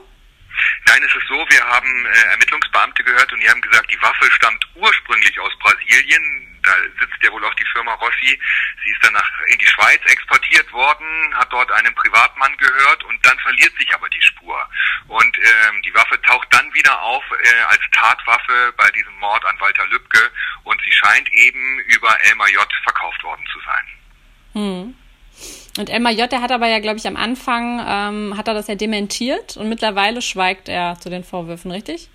Nein, 0.86 1.02
es 1.04 1.14
ist 1.14 1.28
so, 1.28 1.34
wir 1.34 1.64
haben 1.64 2.06
äh, 2.06 2.32
Ermittlungsbeamte 2.32 3.04
gehört 3.04 3.32
und 3.32 3.40
die 3.40 3.48
haben 3.48 3.60
gesagt, 3.60 3.90
die 3.90 4.00
Waffe 4.02 4.30
stammt 4.32 4.66
ursprünglich 4.76 5.38
aus 5.38 5.52
Brasilien. 5.58 6.55
Da 6.66 6.72
sitzt 7.00 7.22
ja 7.22 7.30
wohl 7.30 7.44
auch 7.44 7.54
die 7.54 7.64
Firma 7.72 7.94
Rossi. 7.94 8.38
Sie 8.84 8.90
ist 8.90 9.04
dann 9.04 9.12
nach, 9.12 9.30
in 9.46 9.58
die 9.58 9.66
Schweiz 9.66 10.00
exportiert 10.06 10.70
worden, 10.72 11.06
hat 11.34 11.52
dort 11.52 11.70
einem 11.72 11.94
Privatmann 11.94 12.56
gehört 12.58 13.04
und 13.04 13.24
dann 13.24 13.38
verliert 13.38 13.72
sich 13.78 13.94
aber 13.94 14.08
die 14.08 14.22
Spur. 14.22 14.68
Und 15.06 15.38
ähm, 15.38 15.82
die 15.82 15.94
Waffe 15.94 16.20
taucht 16.22 16.52
dann 16.52 16.72
wieder 16.74 17.00
auf 17.00 17.24
äh, 17.30 17.62
als 17.68 17.82
Tatwaffe 17.92 18.74
bei 18.76 18.90
diesem 18.90 19.16
Mord 19.18 19.44
an 19.44 19.58
Walter 19.60 19.86
Lübcke 19.86 20.30
und 20.64 20.80
sie 20.82 20.92
scheint 20.92 21.32
eben 21.32 21.78
über 21.80 22.20
Elmar 22.24 22.48
J. 22.50 22.66
verkauft 22.82 23.22
worden 23.22 23.44
zu 23.52 23.60
sein. 23.60 23.86
Hm. 24.54 24.94
Und 25.78 25.90
Elmar 25.90 26.12
J., 26.12 26.30
der 26.30 26.40
hat 26.40 26.50
aber 26.50 26.66
ja, 26.66 26.80
glaube 26.80 26.96
ich, 26.96 27.06
am 27.06 27.16
Anfang, 27.16 27.84
ähm, 27.86 28.36
hat 28.36 28.48
er 28.48 28.54
das 28.54 28.66
ja 28.66 28.74
dementiert 28.74 29.56
und 29.56 29.68
mittlerweile 29.68 30.22
schweigt 30.22 30.68
er 30.68 30.98
zu 30.98 31.10
den 31.10 31.22
Vorwürfen, 31.22 31.70
richtig? 31.70 32.08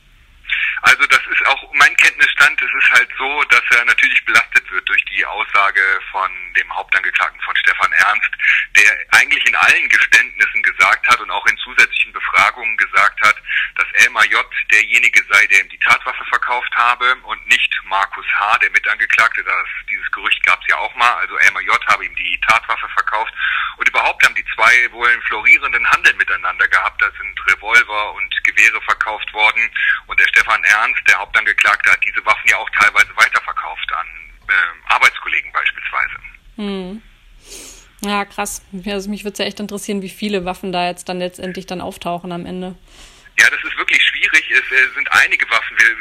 Also 0.81 1.05
das 1.05 1.19
ist 1.31 1.40
auch 1.47 1.71
mein 1.73 1.95
Kenntnisstand. 1.97 2.61
Es 2.61 2.83
ist 2.83 2.91
halt 2.91 3.09
so, 3.17 3.43
dass 3.45 3.63
er 3.71 3.85
natürlich 3.85 4.23
belastet 4.25 4.69
wird 4.71 4.87
durch 4.87 5.03
die 5.05 5.25
Aussage 5.25 5.81
von 6.11 6.29
dem 6.55 6.73
Hauptangeklagten 6.75 7.41
von 7.41 7.55
Stefan 7.55 7.91
Ernst, 7.91 8.31
der 8.75 8.97
eigentlich 9.11 9.45
in 9.45 9.55
allen 9.55 9.89
Geständnissen 9.89 10.63
gesagt 10.63 11.07
hat 11.07 11.19
und 11.19 11.31
auch 11.31 11.45
in 11.47 11.57
zusätzlichen 11.57 12.13
Befragungen 12.13 12.77
gesagt 12.77 13.21
hat, 13.21 13.35
dass 13.75 13.87
Elmar 14.03 14.25
J. 14.25 14.45
derjenige 14.71 15.23
sei, 15.29 15.47
der 15.47 15.61
ihm 15.61 15.69
die 15.69 15.79
Tatwaffe 15.79 16.23
verkauft 16.25 16.75
habe 16.75 17.15
und 17.23 17.47
nicht 17.47 17.71
Markus 17.85 18.25
H., 18.39 18.57
der 18.59 18.71
Mitangeklagte. 18.71 19.43
Das, 19.43 19.67
dieses 19.89 20.09
Gerücht 20.11 20.43
gab 20.45 20.61
es 20.61 20.67
ja 20.67 20.77
auch 20.77 20.95
mal. 20.95 21.13
Also 21.15 21.37
Elmar 21.37 21.61
J. 21.61 21.87
habe 21.87 22.05
ihm 22.05 22.15
die 22.15 22.39
Tatwaffe 22.47 22.87
verkauft. 22.89 23.33
Und 23.77 23.87
überhaupt 23.87 24.23
haben 24.23 24.35
die 24.35 24.45
zwei 24.55 24.91
wohl 24.91 25.07
einen 25.07 25.21
florierenden 25.23 25.89
Handel 25.89 26.13
miteinander 26.15 26.67
gehabt. 26.67 27.01
Da 27.01 27.09
sind 27.11 27.39
Revolver 27.47 28.13
und 28.13 28.43
Gewehre 28.43 28.81
verkauft 28.81 29.31
worden. 29.33 29.69
Und 30.07 30.19
der 30.19 30.27
Stefan 30.27 30.63
Ernst, 30.63 31.01
der 31.07 31.19
Hauptangeklagte, 31.31 31.91
hat 31.91 31.99
diese 32.05 32.25
Waffen 32.25 32.49
ja 32.49 32.57
auch 32.57 32.69
teilweise 32.71 33.09
weiterverkauft 33.15 33.93
an 33.93 34.07
äh, 34.49 34.93
Arbeitskollegen 34.93 35.51
beispielsweise. 35.53 36.17
Hm. 36.57 37.01
Ja, 38.03 38.25
krass. 38.25 38.63
Also 38.85 39.09
mich 39.09 39.23
würde 39.23 39.33
es 39.33 39.39
ja 39.39 39.45
echt 39.45 39.59
interessieren, 39.59 40.01
wie 40.01 40.09
viele 40.09 40.43
Waffen 40.43 40.71
da 40.71 40.87
jetzt 40.87 41.07
dann 41.07 41.19
letztendlich 41.19 41.67
dann 41.67 41.81
auftauchen 41.81 42.31
am 42.31 42.45
Ende. 42.45 42.75
Ja, 43.39 43.49
das 43.49 43.63
ist 43.63 43.77
wirklich 43.77 44.01
schwierig. 44.03 44.51
Es 44.51 44.59
äh, 44.59 44.93
sind 44.95 45.09
einige 45.11 45.49
Waffen. 45.49 45.77
Wir, 45.77 45.95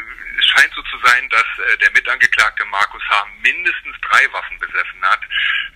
scheint 0.51 0.73
so 0.75 0.83
zu 0.83 0.99
sein, 1.05 1.29
dass 1.31 1.47
äh, 1.59 1.79
der 1.79 1.91
Mitangeklagte 1.93 2.65
Markus 2.67 3.03
H. 3.09 3.27
mindestens 3.43 3.97
drei 4.03 4.33
Waffen 4.33 4.59
besessen 4.59 5.03
hat. 5.03 5.21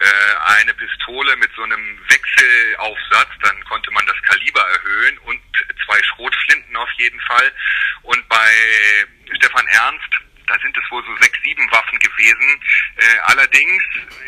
Äh, 0.01 0.61
eine 0.61 0.75
Pistole 0.75 1.37
mit 1.37 1.51
so 1.55 1.63
einem 1.63 1.99
Wechselaufsatz, 2.09 3.31
dann 3.43 3.65
konnte 3.65 3.91
man 3.93 4.07
das 4.07 4.21
Kaliber 4.23 4.61
erhöhen 4.61 5.19
und 5.19 5.41
zwei 5.87 6.03
Schrotflinten 6.03 6.77
auf 6.77 6.91
jeden 6.99 7.21
Fall. 7.21 7.53
Und 8.03 8.29
bei 8.29 8.51
Stefan 9.37 9.67
Ernst 9.69 10.11
da 10.47 10.59
sind 10.61 10.77
es 10.77 10.91
wohl 10.91 11.05
so 11.05 11.17
sechs, 11.23 11.39
sieben 11.43 11.71
Waffen 11.71 11.99
gewesen. 11.99 12.61
Äh, 12.97 13.19
allerdings 13.25 13.83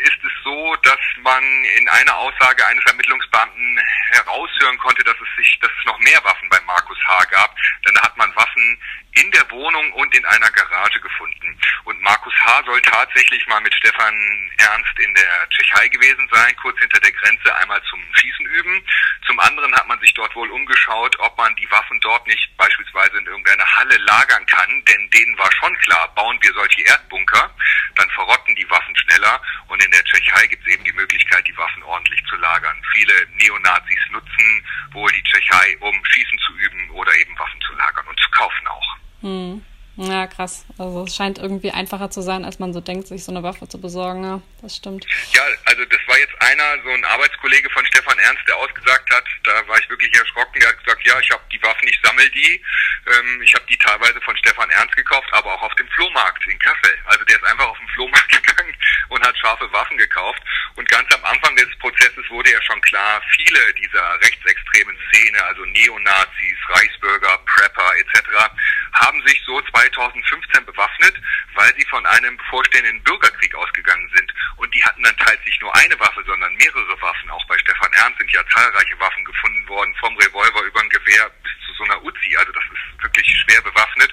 ist 0.04 0.24
es 0.24 0.32
so, 0.44 0.76
dass 0.82 0.98
man 1.22 1.42
in 1.78 1.88
einer 1.88 2.16
Aussage 2.16 2.66
eines 2.66 2.85
Ermittlungsbeamten 2.87 3.80
heraushören 4.12 4.78
konnte, 4.78 5.04
dass 5.04 5.16
es 5.16 5.37
sich, 5.37 5.59
dass 5.61 5.70
es 5.70 5.87
noch 5.87 5.98
mehr 6.00 6.22
Waffen 6.24 6.48
bei 6.48 6.61
Markus 6.62 6.98
H. 7.06 7.24
gab. 7.26 7.54
Denn 7.87 7.94
da 7.94 8.02
hat 8.02 8.16
man 8.16 8.35
Waffen 8.35 8.80
in 9.16 9.31
der 9.31 9.50
Wohnung 9.50 9.92
und 9.94 10.14
in 10.14 10.24
einer 10.26 10.50
Garage 10.50 11.00
gefunden. 11.00 11.59
Und 11.85 12.00
Markus 12.02 12.35
H. 12.44 12.62
soll 12.66 12.81
tatsächlich 12.83 13.46
mal 13.46 13.61
mit 13.61 13.74
Stefan 13.74 14.14
Ernst 14.59 14.98
in 14.98 15.14
der 15.14 15.48
Tschechei 15.48 15.88
gewesen 15.88 16.29
sein, 16.33 16.55
kurz 16.57 16.79
hinter 16.81 17.00
der 17.00 17.12
Grenze, 17.12 17.55
einmal 17.57 17.83
zum 17.85 18.00
Schießen 18.12 18.44
üben. 18.46 18.85
Zum 19.26 19.40
anderen 19.40 19.74
hat 19.74 19.88
man 19.88 19.98
sich 20.00 20.12
dort 20.14 20.35
wohl 20.35 20.50
umgeschaut, 20.50 21.18
ob 21.18 21.37
man 21.38 21.55
die 21.57 21.70
Waffen 21.70 21.98
dort 22.00 22.26
nicht 22.26 22.57
beispielsweise 22.57 23.18
in 23.18 23.26
irgendeiner 23.26 23.66
Halle 23.76 23.96
lagern 23.98 24.44
kann, 24.46 24.85
denn 24.85 25.11
denen 25.11 25.38
war 25.38 25.50
schon 25.52 25.76
klar, 25.79 26.12
bauen 26.14 26.38
wir 26.42 26.52
solche 26.52 26.83
Erdbunker, 26.83 27.55
dann 27.94 28.11
verrotten 28.11 28.55
die 28.55 28.68
Waffen 28.70 28.96
schneller 28.96 29.40
und 29.68 29.83
in 29.83 29.90
der 29.90 30.05
Tschechei 30.05 30.46
gibt 30.46 30.66
es 30.66 30.74
eben 30.74 30.85
die 30.85 30.92
Möglichkeit, 30.92 31.46
die 31.46 31.57
Waffen 31.57 31.83
ordentlich 31.83 32.22
zu 32.29 32.37
lagern. 32.37 32.83
Viele 32.92 33.26
Neonazis 33.33 34.00
nutzen 34.11 34.66
wohl 34.92 35.11
die 35.12 35.22
Tschechei, 35.22 35.76
um 35.81 36.05
Schießen 36.05 36.38
zu 36.38 36.52
üben 36.59 36.90
oder 36.90 37.14
eben 37.16 37.38
Waffen 37.38 37.61
zu 37.62 37.72
lagern 37.74 38.07
und 38.07 38.20
zu 38.20 38.31
kaufen 38.31 38.66
auch. 38.68 38.96
Hm. 39.26 39.60
Ja, 39.96 40.26
krass. 40.26 40.66
Also 40.76 41.04
es 41.04 41.16
scheint 41.16 41.38
irgendwie 41.38 41.70
einfacher 41.70 42.10
zu 42.10 42.20
sein, 42.20 42.44
als 42.44 42.58
man 42.58 42.74
so 42.74 42.80
denkt, 42.80 43.08
sich 43.08 43.24
so 43.24 43.32
eine 43.32 43.42
Waffe 43.42 43.66
zu 43.66 43.80
besorgen. 43.80 44.24
Ja, 44.24 44.42
das 44.60 44.76
stimmt. 44.76 45.06
Ja, 45.32 45.42
also 45.64 45.84
das 45.86 46.00
war 46.06 46.18
jetzt 46.18 46.36
einer, 46.38 46.82
so 46.84 46.90
ein 46.90 47.04
Arbeitskollege 47.04 47.70
von 47.70 47.84
Stefan 47.86 48.18
Ernst, 48.18 48.42
der 48.46 48.56
ausgesagt 48.56 49.10
hat, 49.10 49.24
da 49.44 49.66
war 49.66 49.78
ich 49.78 49.88
wirklich 49.88 50.14
erschrocken, 50.14 50.60
der 50.60 50.68
hat 50.68 50.84
gesagt, 50.84 51.02
ja, 51.06 51.18
ich 51.18 51.30
habe 51.30 51.42
die 51.50 51.62
Waffen, 51.62 51.88
ich 51.88 51.98
sammle 52.04 52.28
die. 52.28 52.62
Ähm, 53.06 53.40
ich 53.42 53.54
habe 53.54 53.64
die 53.70 53.78
teilweise 53.78 54.20
von 54.20 54.36
Stefan 54.36 54.68
Ernst 54.68 54.94
gekauft, 54.96 55.28
aber 55.32 55.54
auch 55.54 55.62
auf 55.62 55.74
dem 55.76 55.88
Flohmarkt 55.88 56.46
in 56.46 56.58
Kassel. 56.58 56.92
Also 57.06 57.24
der 57.24 57.36
ist 57.36 57.44
einfach 57.44 57.68
auf 57.68 57.78
den 57.78 57.88
Flohmarkt 57.88 58.30
gegangen 58.44 58.76
und 59.08 59.26
hat 59.26 59.38
scharfe 59.38 59.72
Waffen 59.72 59.96
gekauft. 59.96 60.42
Und 60.74 60.86
ganz 60.90 61.08
am 61.14 61.24
Anfang 61.24 61.56
des 61.56 61.68
Prozesses 61.78 62.28
wurde 62.28 62.52
ja 62.52 62.60
schon 62.62 62.80
klar, 62.82 63.22
viele 63.34 63.72
dieser 63.74 64.20
rechtsextremen 64.20 64.96
Szene, 65.08 65.42
also 65.42 65.64
Neonazis, 65.64 66.58
Reichsbürger, 66.68 67.38
Prepper 67.46 67.96
etc., 67.96 68.52
haben 68.96 69.20
sich 69.26 69.42
so 69.44 69.61
2015 69.61 70.64
bewaffnet, 70.64 71.14
weil 71.54 71.74
sie 71.76 71.87
von 71.87 72.04
einem 72.06 72.37
bevorstehenden 72.37 73.02
Bürgerkrieg 73.02 73.54
ausgegangen 73.54 74.11
sind. 74.14 74.32
Und 74.56 74.74
die 74.74 74.85
hatten 74.85 75.02
dann 75.02 75.16
teils 75.18 75.40
nicht 75.44 75.61
nur 75.61 75.74
eine 75.76 75.98
Waffe, 76.00 76.22
sondern 76.26 76.54
mehrere 76.54 77.00
Waffen. 77.00 77.30
Auch 77.30 77.44
bei 77.46 77.59
Stefan 77.59 77.92
Ernst 77.92 78.18
sind 78.18 78.32
ja 78.32 78.42
zahlreiche 78.48 78.98
Waffen 78.98 79.24
gefunden 79.24 79.68
worden, 79.68 79.94
vom 80.00 80.16
Revolver 80.16 80.62
über 80.62 80.80
ein 80.80 80.90
Gewehr 80.90 81.30
bis 81.42 81.52
zu 81.66 81.74
so 81.74 81.85
einer 81.85 82.02
Uzi. 82.02 82.37
Also 82.37 82.52
das 82.52 82.64
ist 82.64 83.02
wirklich 83.02 83.26
schwer 83.26 83.62
bewaffnet. 83.62 84.12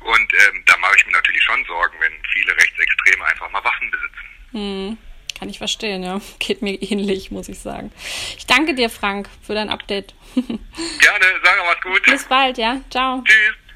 Und 0.00 0.32
ähm, 0.34 0.62
da 0.66 0.76
mache 0.78 0.96
ich 0.96 1.06
mir 1.06 1.12
natürlich 1.12 1.42
schon 1.42 1.64
Sorgen, 1.66 1.96
wenn 2.00 2.12
viele 2.32 2.52
Rechtsextreme 2.56 3.24
einfach 3.24 3.50
mal 3.50 3.64
Waffen 3.64 3.90
besitzen. 3.90 4.30
Hm. 4.52 4.98
Kann 5.38 5.48
ich 5.48 5.58
verstehen, 5.58 6.02
ja. 6.02 6.20
Geht 6.38 6.62
mir 6.62 6.74
ähnlich, 6.74 7.30
muss 7.30 7.48
ich 7.48 7.58
sagen. 7.58 7.92
Ich 8.36 8.46
danke 8.46 8.74
dir, 8.74 8.90
Frank, 8.90 9.28
für 9.42 9.54
dein 9.54 9.70
Update. 9.70 10.14
Gerne, 10.34 11.26
sag 11.42 11.58
was 11.66 11.80
gut. 11.80 12.02
Bis 12.04 12.24
bald, 12.24 12.58
ja. 12.58 12.80
Ciao. 12.90 13.22
Tschüss. 13.24 13.69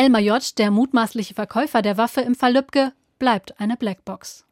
Elmar 0.00 0.22
J., 0.22 0.56
der 0.56 0.70
mutmaßliche 0.70 1.34
Verkäufer 1.34 1.82
der 1.82 1.98
Waffe 1.98 2.22
im 2.22 2.34
Fall 2.34 2.54
Lübcke, 2.54 2.94
bleibt 3.18 3.60
eine 3.60 3.76
Blackbox. 3.76 4.46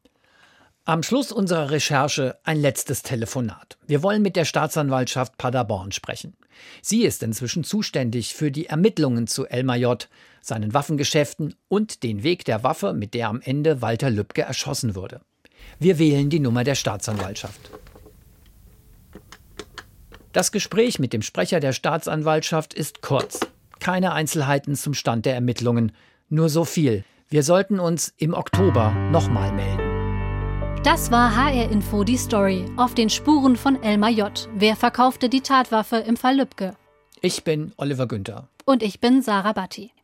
Am 0.84 1.02
Schluss 1.02 1.32
unserer 1.32 1.70
Recherche 1.70 2.36
ein 2.44 2.60
letztes 2.60 3.02
Telefonat. 3.02 3.78
Wir 3.86 4.02
wollen 4.02 4.20
mit 4.20 4.36
der 4.36 4.44
Staatsanwaltschaft 4.44 5.38
Paderborn 5.38 5.90
sprechen. 5.90 6.36
Sie 6.82 7.02
ist 7.02 7.22
inzwischen 7.22 7.64
zuständig 7.64 8.34
für 8.34 8.50
die 8.50 8.66
Ermittlungen 8.66 9.26
zu 9.26 9.46
Elmar 9.46 9.78
J., 9.78 10.06
seinen 10.42 10.74
Waffengeschäften 10.74 11.54
und 11.68 12.02
den 12.02 12.22
Weg 12.22 12.44
der 12.44 12.62
Waffe, 12.62 12.92
mit 12.92 13.14
der 13.14 13.30
am 13.30 13.40
Ende 13.40 13.80
Walter 13.80 14.10
Lübcke 14.10 14.42
erschossen 14.42 14.94
wurde. 14.94 15.22
Wir 15.78 15.98
wählen 15.98 16.28
die 16.28 16.40
Nummer 16.40 16.62
der 16.62 16.74
Staatsanwaltschaft. 16.74 17.70
Das 20.34 20.52
Gespräch 20.52 20.98
mit 20.98 21.14
dem 21.14 21.22
Sprecher 21.22 21.58
der 21.58 21.72
Staatsanwaltschaft 21.72 22.74
ist 22.74 23.00
kurz. 23.00 23.40
Keine 23.80 24.12
Einzelheiten 24.12 24.74
zum 24.74 24.94
Stand 24.94 25.26
der 25.26 25.34
Ermittlungen. 25.34 25.92
Nur 26.28 26.48
so 26.48 26.64
viel. 26.64 27.04
Wir 27.28 27.42
sollten 27.42 27.78
uns 27.78 28.12
im 28.16 28.34
Oktober 28.34 28.90
nochmal 29.10 29.52
melden. 29.52 29.88
Das 30.82 31.10
war 31.10 31.34
HR 31.34 31.70
Info 31.70 32.04
die 32.04 32.16
Story. 32.16 32.64
Auf 32.76 32.94
den 32.94 33.10
Spuren 33.10 33.56
von 33.56 33.82
Elmar 33.82 34.10
J. 34.10 34.48
Wer 34.54 34.76
verkaufte 34.76 35.28
die 35.28 35.40
Tatwaffe 35.40 35.96
im 35.96 36.16
Fall 36.16 36.36
Lübcke? 36.36 36.74
Ich 37.20 37.44
bin 37.44 37.72
Oliver 37.76 38.06
Günther. 38.06 38.48
Und 38.64 38.82
ich 38.82 39.00
bin 39.00 39.22
Sarah 39.22 39.52
Batti. 39.52 39.90